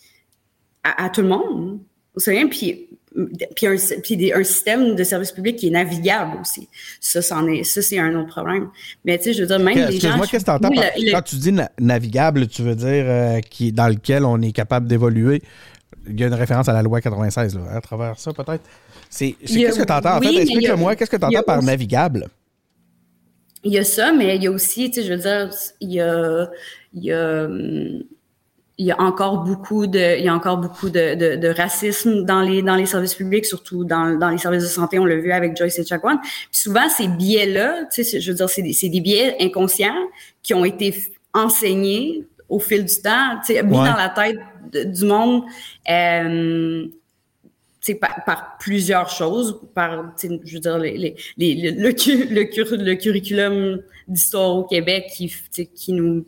[0.83, 1.79] à, tout le monde.
[2.17, 2.89] Savez, puis
[3.55, 6.67] puis un, puis un système de services publics qui est navigable aussi.
[6.99, 8.69] Ça, c'en est, ça c'est un autre problème.
[9.05, 9.89] Mais tu sais, je veux dire, même les gens...
[9.89, 13.71] Excuse-moi, qu'est-ce que tu entends par, quand tu dis navigable, tu veux dire euh, qui,
[13.71, 15.41] dans lequel on est capable d'évoluer?
[16.07, 18.63] Il y a une référence à la loi 96, là, à travers ça, peut-être.
[19.09, 20.17] C'est, qu'est-ce que tu entends?
[20.17, 22.27] En fait, explique-moi, qu'est-ce que tu entends par navigable?
[23.63, 25.49] il y a ça, mais il y a aussi, tu sais, je veux dire,
[25.79, 26.49] il y a,
[26.93, 27.47] il y a,
[28.77, 32.25] il y a encore beaucoup de, il y a encore beaucoup de, de, de, racisme
[32.25, 34.97] dans les dans les services publics, surtout dans, dans les services de santé.
[34.97, 36.19] On l'a vu avec Joyce et Chakwan.
[36.21, 40.07] Puis souvent, ces biais-là, tu sais, je veux dire, c'est des, biais inconscients
[40.41, 40.95] qui ont été
[41.33, 44.39] enseignés au fil du temps, tu sais, mis dans la tête
[44.91, 45.43] du monde.
[45.89, 46.87] Euh,
[47.99, 53.81] par, par, plusieurs choses, par, je veux dire, les, les, les, le, le, le, curriculum
[54.07, 55.33] d'histoire au Québec qui,
[55.75, 56.25] qui nous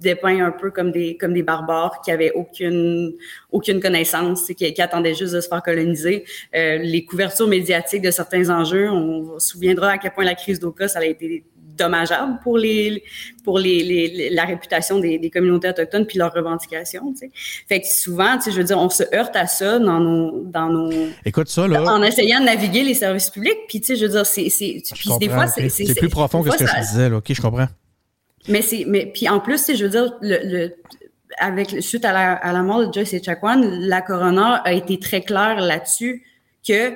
[0.00, 3.14] dépeint un peu comme des comme des barbares qui avaient aucune
[3.50, 6.24] aucune connaissance, qui, qui attendaient juste de se faire coloniser.
[6.54, 10.60] Euh, les couvertures médiatiques de certains enjeux, on se souviendra à quel point la crise
[10.60, 11.44] d'Oka, ça a été
[11.78, 13.02] dommageable pour les
[13.44, 17.12] pour les, la réputation des, communautés autochtones puis leurs revendications.
[17.12, 17.30] Tu sais.
[17.66, 20.42] Fait que souvent, tu sais, je veux dire, on se heurte à ça dans nos
[20.44, 20.90] dans nos.
[21.24, 21.82] Écoute ça là.
[21.82, 24.82] En essayant de naviguer les services publics, puis tu sais, je veux dire, c'est c'est
[25.18, 27.08] des fois c'est c'est plus profond que ce que je disais.
[27.08, 27.16] Là.
[27.16, 27.68] Ok, je comprends.
[28.48, 30.74] Mais c'est mais puis en plus, je veux dire, le, le
[31.38, 34.98] avec suite à la, à la mort de Joyce et Chakwan, la coroner a été
[34.98, 36.24] très claire là-dessus
[36.66, 36.94] que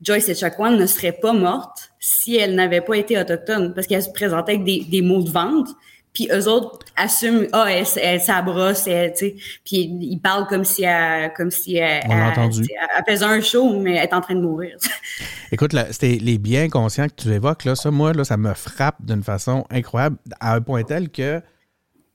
[0.00, 4.10] Joyce Echaquan ne serait pas morte si elle n'avait pas été autochtone, parce qu'elle se
[4.10, 5.68] présentait avec des, des mots de vente,
[6.12, 10.84] puis eux autres assument ah elle, elle s'abrosse, tu sais, puis ils parlent comme si
[10.84, 12.66] elle, comme si elle, On l'a entendu.
[12.70, 14.76] Elle, faisait un show, mais elle est en train de mourir.
[15.52, 18.96] Écoute, c'était les biens conscients que tu évoques là, ça moi là, ça me frappe
[19.00, 21.40] d'une façon incroyable à un point tel que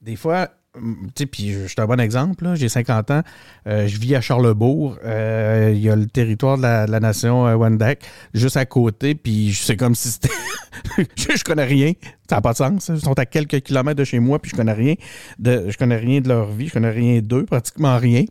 [0.00, 0.48] des fois
[1.30, 3.22] puis je suis un bon exemple, j'ai 50 ans,
[3.66, 7.94] euh, je vis à Charlebourg, euh, il y a le territoire de la, nation euh,
[8.34, 10.30] juste à côté, puis c'est comme si c'était...
[11.16, 11.92] je, connais rien,
[12.28, 14.56] ça n'a pas de sens, ils sont à quelques kilomètres de chez moi, puis je
[14.56, 14.94] connais rien
[15.38, 18.24] de, je connais rien de leur vie, je connais rien d'eux, pratiquement rien.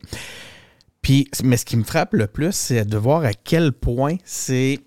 [1.02, 4.80] Puis, mais ce qui me frappe le plus, c'est de voir à quel point c'est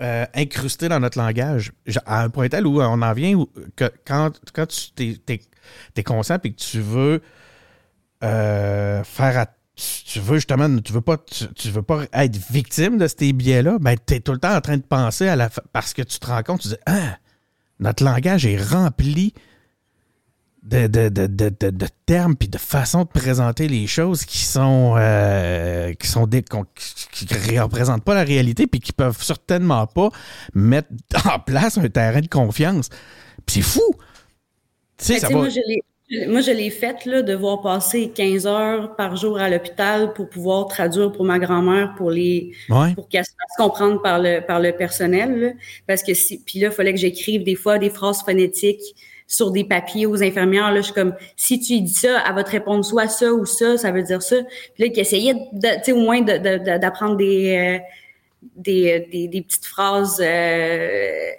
[0.00, 1.72] euh, incrusté dans notre langage,
[2.06, 3.44] à un point tel où on en vient
[3.76, 5.40] que quand, quand tu es,
[6.04, 7.22] conscient et que tu veux
[8.22, 13.32] euh, faire tu veux justement, tu veux pas, tu, veux pas être victime de ces
[13.32, 16.02] biais-là, ben tu es tout le temps en train de penser à la parce que
[16.02, 17.16] tu te rends compte, tu dis ah,
[17.80, 19.32] notre langage est rempli
[20.62, 26.26] de, de, termes puis de façons de présenter les choses qui sont euh, qui sont
[26.26, 30.10] des, qui, représentent pas la réalité puis qui peuvent certainement pas
[30.54, 30.88] mettre
[31.24, 32.90] en place un terrain de confiance.
[33.48, 33.82] C'est fou.
[35.02, 35.28] Tu sais, ça
[36.28, 40.66] moi, je l'ai faite, là, devoir passer 15 heures par jour à l'hôpital pour pouvoir
[40.66, 44.72] traduire pour ma grand-mère, pour les, pour qu'elle se fasse comprendre par le, par le
[44.72, 48.94] personnel, Parce que si, puis là, il fallait que j'écrive des fois des phrases phonétiques
[49.26, 50.70] sur des papiers aux infirmières.
[50.70, 53.46] Là, je suis comme, si tu dis ça, elle va te répondre soit ça ou
[53.46, 54.36] ça, ça veut dire ça.
[54.74, 57.78] Puis là, qui essayait, de, au moins d'apprendre des, euh,
[58.56, 61.30] des, des, des, petites phrases euh,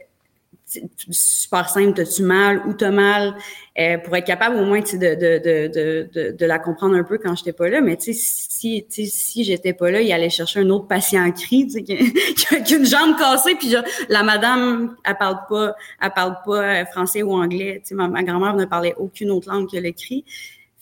[1.09, 3.35] super simple, t'as-tu mal ou t'as mal,
[3.79, 7.17] euh, pour être capable au moins de, de, de, de, de la comprendre un peu
[7.17, 7.81] quand j'étais pas là.
[7.81, 11.67] Mais sais, si, si j'étais pas là, il allait chercher un autre patient en cri,
[11.67, 11.83] qui,
[12.35, 13.73] qui a une jambe cassée, puis
[14.09, 17.81] la madame, elle parle pas, elle parle pas euh, français ou anglais.
[17.91, 20.25] Ma, ma grand-mère ne parlait aucune autre langue que le cri.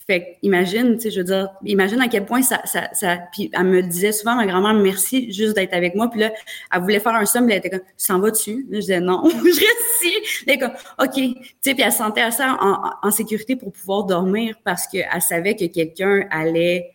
[0.06, 3.64] Fait imagine, tu sais, je veux dire, imagine à quel point ça, ça, puis elle
[3.64, 6.10] me disait souvent, ma grand-mère, merci juste d'être avec moi.
[6.10, 6.32] Puis là,
[6.74, 8.66] elle voulait faire un somme, elle était comme, tu s'en vas dessus?
[8.70, 10.44] je disais, non, je reste ici.
[10.46, 11.14] Elle comme, OK.
[11.14, 15.66] Tu sais, puis elle sentait assez en, sécurité pour pouvoir dormir parce qu'elle savait que
[15.66, 16.90] quelqu'un allait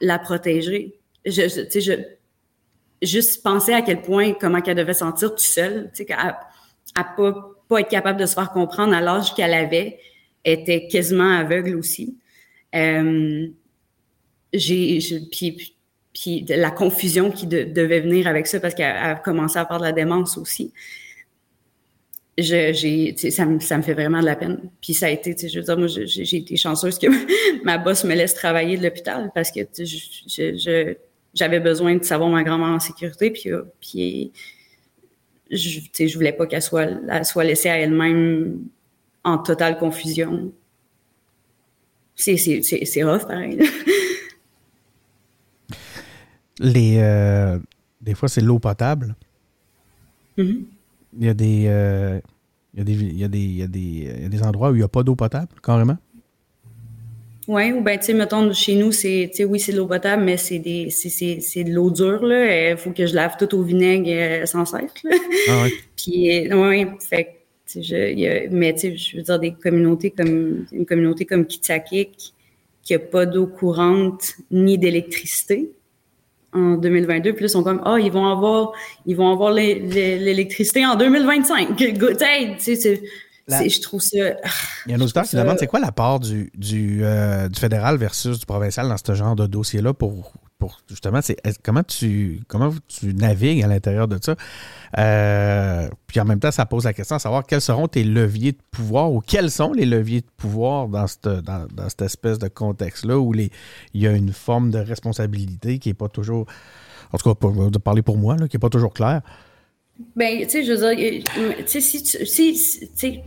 [0.00, 1.00] la protéger.
[1.24, 1.92] Je, tu sais, je,
[3.02, 7.34] juste penser à quel point, comment qu'elle devait sentir toute seule, tu sais, à pas,
[7.68, 9.98] pas être capable de se faire comprendre à l'âge qu'elle avait
[10.44, 12.16] était quasiment aveugle aussi.
[12.74, 13.48] Euh,
[14.52, 19.84] puis, la confusion qui devait venir avec ça parce qu'elle a commencé à avoir de
[19.84, 20.72] la démence aussi.
[22.36, 24.58] J'ai, ça, me, fait vraiment de la peine.
[24.80, 27.06] Puis ça a été, je veux dire, moi, j'ai, été chanceuse que
[27.64, 29.60] ma boss me laisse travailler de l'hôpital parce que
[31.32, 33.30] j'avais besoin de savoir ma grand-mère en sécurité.
[33.30, 34.32] Puis, puis
[35.50, 38.64] je, je voulais pas qu'elle soit, elle soit laissée à elle-même
[39.24, 40.52] en totale confusion.
[42.14, 43.58] C'est, c'est, rough, pareil.
[46.60, 47.58] Les, euh,
[48.00, 49.16] des fois, c'est l'eau potable.
[50.38, 50.64] Mm-hmm.
[51.18, 51.64] Il y a des.
[51.66, 52.20] Euh,
[52.74, 54.28] il y, a des, il, y a des, il, y a des, il y a
[54.28, 55.96] des endroits où il n'y a pas d'eau potable, carrément?
[57.46, 59.86] Oui, ou bien, tu sais, mettons, chez nous, c'est, tu sais, oui, c'est de l'eau
[59.86, 62.70] potable, mais c'est des, c'est, c'est, c'est de l'eau dure, là.
[62.70, 64.90] Il faut que je lave tout au vinaigre euh, sans cesse,
[65.48, 65.72] Ah oui.
[65.96, 72.34] Puis, oui, fait je, mais je veux dire, des communautés comme une communauté comme Kitsakik,
[72.82, 75.70] qui n'a pas d'eau courante ni d'électricité
[76.52, 77.32] en 2022.
[77.32, 78.72] Puis là, ils sont comme, ah, oh, ils vont avoir,
[79.06, 81.76] ils vont avoir l'électricité en 2025.
[81.98, 82.18] Good,
[83.48, 84.16] je trouve ça.
[84.86, 87.58] Il y a un auditeur qui demande c'est quoi la part du, du, euh, du
[87.58, 90.32] fédéral versus du provincial dans ce genre de dossier-là pour
[90.88, 94.36] justement, c'est comment tu comment tu navigues à l'intérieur de ça?
[94.98, 98.52] Euh, puis en même temps, ça pose la question à savoir quels seront tes leviers
[98.52, 102.48] de pouvoir ou quels sont les leviers de pouvoir dans cette, dans, cette espèce de
[102.48, 103.50] contexte-là où les,
[103.92, 106.46] il y a une forme de responsabilité qui n'est pas toujours,
[107.12, 109.22] en tout cas, pour, de parler pour moi, qui n'est pas toujours claire.
[110.16, 111.24] Ben, tu sais, je veux dire,
[111.66, 113.20] tu sais, si tu,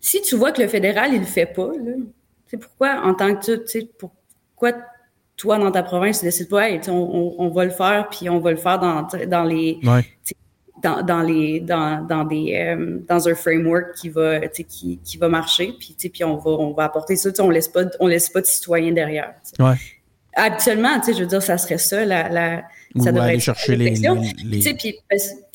[0.00, 1.92] si, tu vois que le fédéral, il le fait pas, là,
[2.58, 4.72] pourquoi, en tant que tu sais, pourquoi
[5.40, 8.50] toi, dans ta province, tu décides pas, on, on, va le faire, puis on va
[8.50, 9.80] le faire dans, dans les.
[10.82, 15.28] Dans, dans, les dans, dans des euh, dans un framework qui va qui, qui va
[15.28, 18.40] marcher puis puis on va on va apporter ça on laisse pas on laisse pas
[18.40, 19.74] de citoyens derrière ouais.
[20.34, 22.62] habituellement tu sais je veux dire ça serait ça la, la
[22.98, 24.94] ça devrait aller chercher les, les, puis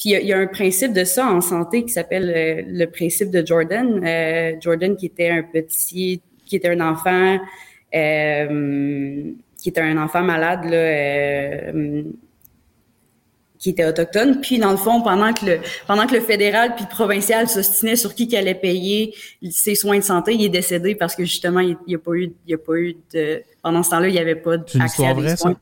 [0.03, 3.43] il y, a un principe de ça en santé qui s'appelle euh, le principe de
[3.43, 7.39] Jordan euh, Jordan qui était un petit qui était un enfant
[7.95, 9.31] euh,
[9.65, 12.03] qui était un enfant malade, là, euh,
[13.57, 14.39] qui était autochtone.
[14.39, 17.95] Puis, dans le fond, pendant que le, pendant que le fédéral puis le provincial s'ostinaient
[17.95, 19.15] sur qui qui allait payer
[19.49, 22.31] ses soins de santé, il est décédé parce que, justement, il n'y a pas eu,
[22.45, 25.15] il y a pas eu de, pendant ce temps-là, il n'y avait pas d'accès à
[25.15, 25.55] des soins.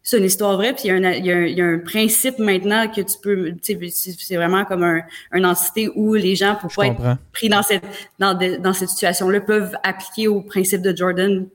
[0.00, 1.60] C'est une histoire vraie, puis il y, a un, il, y a un, il y,
[1.60, 6.36] a un, principe maintenant que tu peux, c'est vraiment comme un, une entité où les
[6.36, 7.82] gens, pour pas être pris dans cette,
[8.20, 11.48] dans, dans cette situation-là, peuvent appliquer au principe de Jordan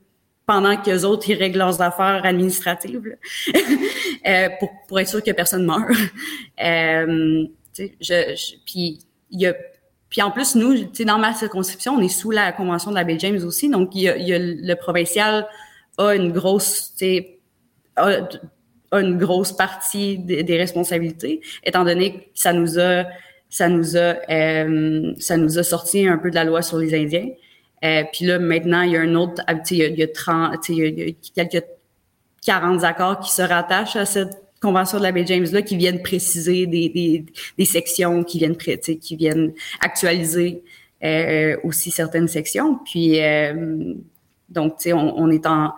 [0.46, 3.16] pendant que les autres ils règlent leurs affaires administratives
[4.26, 5.90] euh, pour, pour être sûr que personne meurt.
[6.64, 7.44] Euh,
[7.78, 9.54] je, je, puis il y a
[10.08, 13.18] puis en plus nous, dans ma circonscription, on est sous la convention de la baie
[13.18, 15.46] James aussi, donc il y a, y a le provincial
[15.98, 16.94] a une grosse,
[17.96, 18.06] a,
[18.92, 23.04] a une grosse partie des responsabilités, étant donné que ça nous a
[23.48, 26.94] ça nous a euh, ça nous a sorti un peu de la loi sur les
[26.94, 27.28] Indiens.
[27.84, 30.08] Euh, puis là, maintenant, il y a un autre, il y a, il y a
[30.08, 31.64] 30, il y a, quelques
[32.44, 36.02] 40 accords qui se rattachent à cette convention de la baie James là, qui viennent
[36.02, 37.24] préciser des, des,
[37.58, 40.62] des sections, qui viennent qui viennent actualiser
[41.04, 42.78] euh, aussi certaines sections.
[42.84, 43.94] Puis euh,
[44.48, 45.74] donc, tu sais, on, est en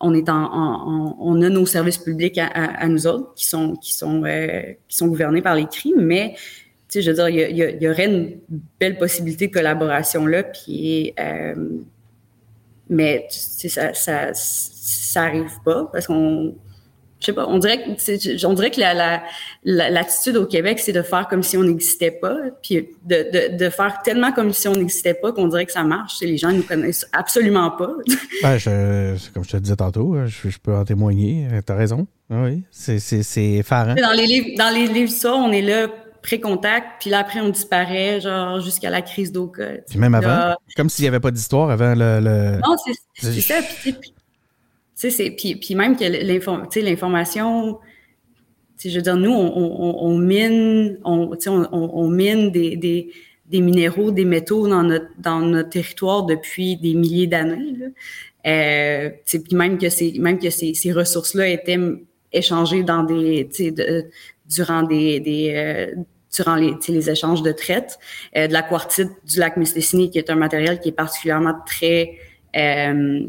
[0.00, 3.92] on est en, on a nos services publics à, à, nous autres qui sont qui
[3.92, 6.34] sont euh, qui sont gouvernés par les crimes, mais
[6.92, 8.38] tu sais, je veux dire, il y, y, y, aurait une
[8.78, 11.54] belle possibilité de collaboration là, puis euh,
[12.90, 16.54] mais tu sais, ça, ça ça arrive pas parce qu'on
[17.20, 19.22] je sais pas, on dirait que, on dirait que la,
[19.62, 23.70] l'attitude au Québec, c'est de faire comme si on n'existait pas, puis de, de, de,
[23.70, 26.20] faire tellement comme si on n'existait pas qu'on dirait que ça marche.
[26.20, 27.92] Les gens nous connaissent absolument pas.
[28.42, 31.46] ben, je, comme je te disais tantôt, je, je peux en témoigner.
[31.64, 32.08] T'as raison.
[32.28, 33.94] Oui, c'est, c'est, c'est effarant.
[33.94, 35.86] Dans les livres, dans les livres ça, on est là
[36.22, 39.78] pré-contact, puis là, après, on disparaît, genre, jusqu'à la crise d'Oka.
[39.88, 42.20] Puis même avant, comme s'il n'y avait pas d'histoire avant le...
[42.20, 42.60] le...
[42.60, 42.76] Non,
[43.16, 43.60] c'est, ça.
[43.80, 43.94] Puis,
[45.36, 46.04] puis, puis même que
[46.80, 47.78] l'information,
[48.84, 53.10] je veux dire, nous, on, on, on mine, on, on, on, mine des, des,
[53.46, 57.74] des, minéraux, des métaux dans notre, dans notre territoire depuis des milliers d'années.
[58.46, 61.78] Euh, puis même que ces, même que ces, ces ressources-là étaient
[62.32, 64.06] échangées dans des, de,
[64.48, 66.02] durant des, des euh,
[66.34, 67.98] durant les, les échanges de traite,
[68.36, 72.18] euh, de la quartzite du lac Mistassini, qui est un matériel qui est particulièrement très,
[72.56, 73.20] euh,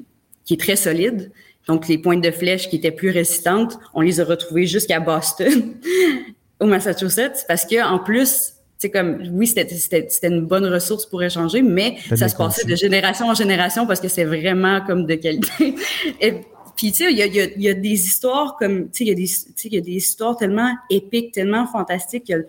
[0.46, 1.32] qui est très solide.
[1.68, 5.76] Donc, les pointes de flèche qui étaient plus résistantes, on les a retrouvées jusqu'à Boston,
[6.60, 11.62] au Massachusetts, parce que en plus, c'est comme, oui, c'était une bonne ressource pour échanger,
[11.62, 15.76] mais ça se passait de génération en génération parce que c'est vraiment comme de qualité.
[16.22, 16.34] Et,
[16.76, 19.08] puis, tu sais, il y a, y, y a, des histoires comme, tu sais, il
[19.08, 19.30] y, a des,
[19.76, 22.46] y a des histoires tellement épiques, tellement fantastiques que,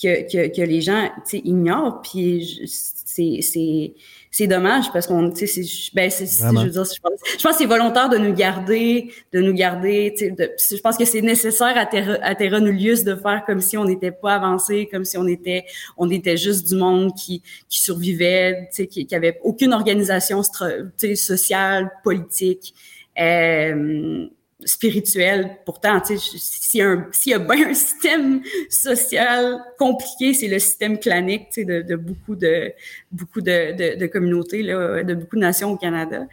[0.00, 2.02] que, que, que les gens, ignorent.
[2.02, 2.62] Puis,
[3.06, 3.94] c'est
[4.30, 7.58] c'est dommage parce qu'on, tu sais, ben, je veux dire, je pense, je pense que
[7.58, 11.76] c'est volontaire de nous garder, de nous garder, tu sais, je pense que c'est nécessaire
[11.76, 15.18] à, Terra, à Terra Nullius de faire comme si on n'était pas avancé, comme si
[15.18, 15.64] on était,
[15.96, 20.42] on était juste du monde qui, qui survivait, tu sais, qui, qui avait aucune organisation,
[20.42, 20.48] tu
[20.96, 22.72] sais, sociale, politique.
[23.18, 24.28] Euh,
[24.64, 25.58] spirituel.
[25.64, 32.36] Pourtant, s'il y, a bien un système social compliqué, c'est le système clanique, de, beaucoup
[32.36, 32.72] de
[33.10, 36.26] beaucoup de, communautés, de beaucoup de nations au Canada.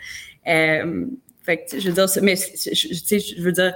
[0.47, 1.05] Euh,
[1.43, 3.73] fait je veux dire, mais je veux dire,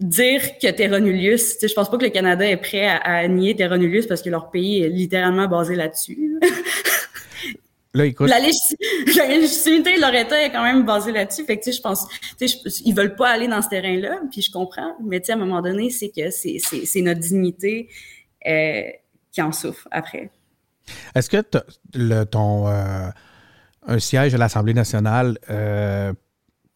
[0.00, 4.06] dire que Terranulius, je pense pas que le Canada est prêt à, à nier Terranulius
[4.06, 6.38] parce que leur pays est littéralement basé là-dessus.
[7.98, 8.28] Là, écoute.
[8.28, 8.38] La,
[9.28, 11.44] légitimité de leur État est quand même basée là-dessus.
[11.44, 12.06] Fait que, tu sais, je pense,
[12.38, 14.94] tu sais, ils veulent pas aller dans ce terrain-là, puis je comprends.
[15.04, 17.88] Mais, tu sais, à un moment donné, c'est que c'est notre dignité
[18.46, 18.82] euh,
[19.32, 20.30] qui en souffre après.
[21.16, 21.42] Est-ce que
[21.94, 23.08] le, ton euh,
[23.84, 26.12] un siège à l'Assemblée nationale euh,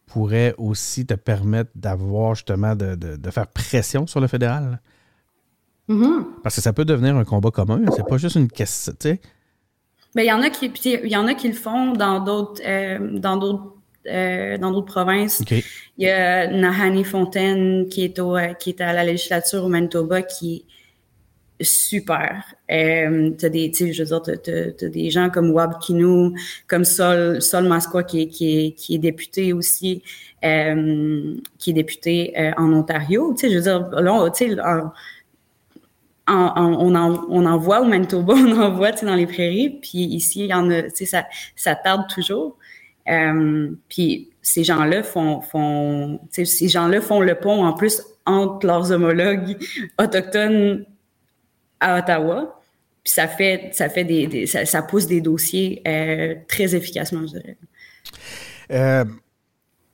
[0.07, 4.81] pourrait aussi te permettre d'avoir justement de, de, de, faire pression sur le fédéral?
[5.89, 6.25] Mm-hmm.
[6.43, 7.81] Parce que ça peut devenir un combat commun.
[7.95, 8.93] C'est pas juste une question.
[8.99, 9.21] Tu sais,
[10.15, 12.63] ben, il y en a qui, il y en a qui le font dans d'autres,
[12.67, 15.43] euh, dans d'autres, euh, dans d'autres provinces.
[15.51, 20.23] Il y a Nahani Fontaine qui est au, qui est à la législature au Manitoba
[20.23, 20.73] qui est
[21.65, 22.45] super.
[22.71, 26.35] Euh, t'as des, tu je veux dire, t'as, t'as, des gens comme Wab Kinou,
[26.67, 30.03] comme Sol, Sol Masqua qui est, qui est, qui est député aussi,
[30.45, 33.35] euh, qui est député euh, en Ontario.
[33.35, 34.57] Tu sais, je veux dire, là, tu sais,
[36.33, 40.41] on, en, on en voit au Manitoba, on en voit dans les prairies, puis ici,
[40.41, 41.27] il y en a, ça,
[41.57, 42.57] ça tarde toujours.
[43.09, 48.93] Euh, puis ces gens-là font, font ces gens-là font le pont en plus entre leurs
[48.93, 49.57] homologues
[49.99, 50.85] autochtones
[51.81, 52.61] à Ottawa.
[53.03, 57.57] Puis ça fait, ça fait des, ça, pousse des dossiers euh, très efficacement, je dirais.
[58.71, 59.05] Euh,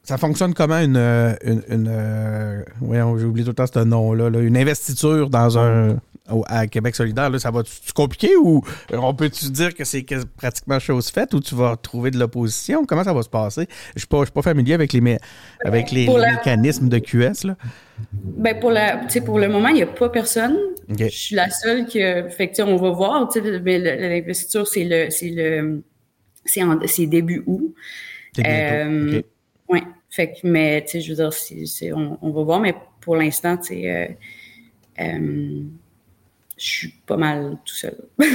[0.09, 0.97] ça fonctionne comment une,
[1.43, 5.99] une, une oui, j'ai oublié tout le temps ce nom-là, là, une investiture dans un
[6.47, 10.05] à Québec solidaire, là, ça va tu compliquer ou on peut-tu dire que c'est
[10.37, 12.85] pratiquement chose faite ou tu vas trouver de l'opposition?
[12.87, 13.67] Comment ça va se passer?
[13.69, 15.19] Je ne suis, pas, pas familier avec les,
[15.65, 17.47] avec les, mécanismes de QS.
[17.47, 17.57] Là.
[18.13, 20.57] Ben pour, la, pour le moment, il n'y a pas personne.
[20.89, 22.29] Je suis la seule que.
[22.31, 23.31] Fait on va voir.
[23.63, 25.83] Mais l'investiture, c'est le c'est le
[26.45, 27.75] c'est début août.
[28.39, 29.21] Euh,
[29.69, 29.81] Oui.
[30.11, 33.91] Fait que, mais je veux dire, on, on, va voir, mais pour l'instant, tu sais.
[33.91, 34.09] Euh,
[35.01, 35.63] euh,
[36.57, 37.97] je suis pas mal tout seul.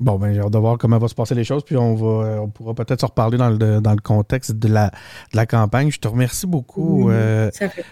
[0.00, 2.42] Bon, ben, j'ai hâte de voir comment vont se passer les choses, puis on va,
[2.42, 5.92] on pourra peut-être se reparler dans le, dans le contexte de la, de la campagne.
[5.92, 7.48] Je te remercie beaucoup, euh,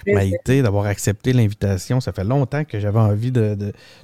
[0.08, 2.00] Maïté, d'avoir accepté l'invitation.
[2.00, 3.56] Ça fait longtemps que j'avais envie de,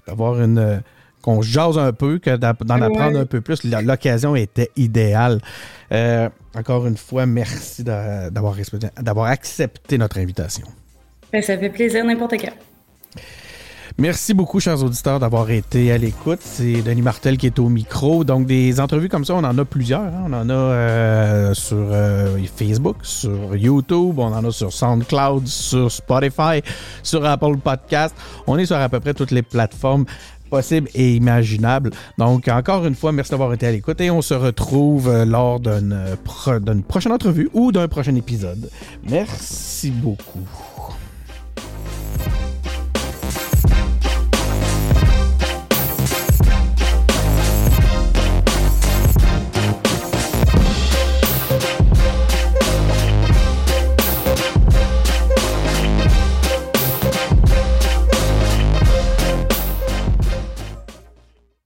[0.06, 0.84] d'avoir une
[1.26, 3.64] qu'on jase un peu, que d'en apprendre un peu plus.
[3.64, 5.40] L'occasion était idéale.
[5.90, 10.66] Euh, encore une fois, merci d'avoir, accepté notre invitation.
[11.32, 12.52] Ben, ça fait plaisir n'importe quand.
[13.98, 16.40] Merci beaucoup, chers auditeurs, d'avoir été à l'écoute.
[16.42, 18.24] C'est Denis Martel qui est au micro.
[18.24, 20.02] Donc, des entrevues comme ça, on en a plusieurs.
[20.02, 20.26] Hein.
[20.28, 25.90] On en a euh, sur euh, Facebook, sur YouTube, on en a sur SoundCloud, sur
[25.90, 26.60] Spotify,
[27.02, 28.14] sur Apple Podcast.
[28.46, 30.04] On est sur à peu près toutes les plateformes
[30.50, 31.90] possibles et imaginables.
[32.18, 35.60] Donc, encore une fois, merci d'avoir été à l'écoute et on se retrouve euh, lors
[35.60, 36.12] d'une
[36.86, 38.70] prochaine entrevue ou d'un prochain épisode.
[39.08, 40.46] Merci beaucoup.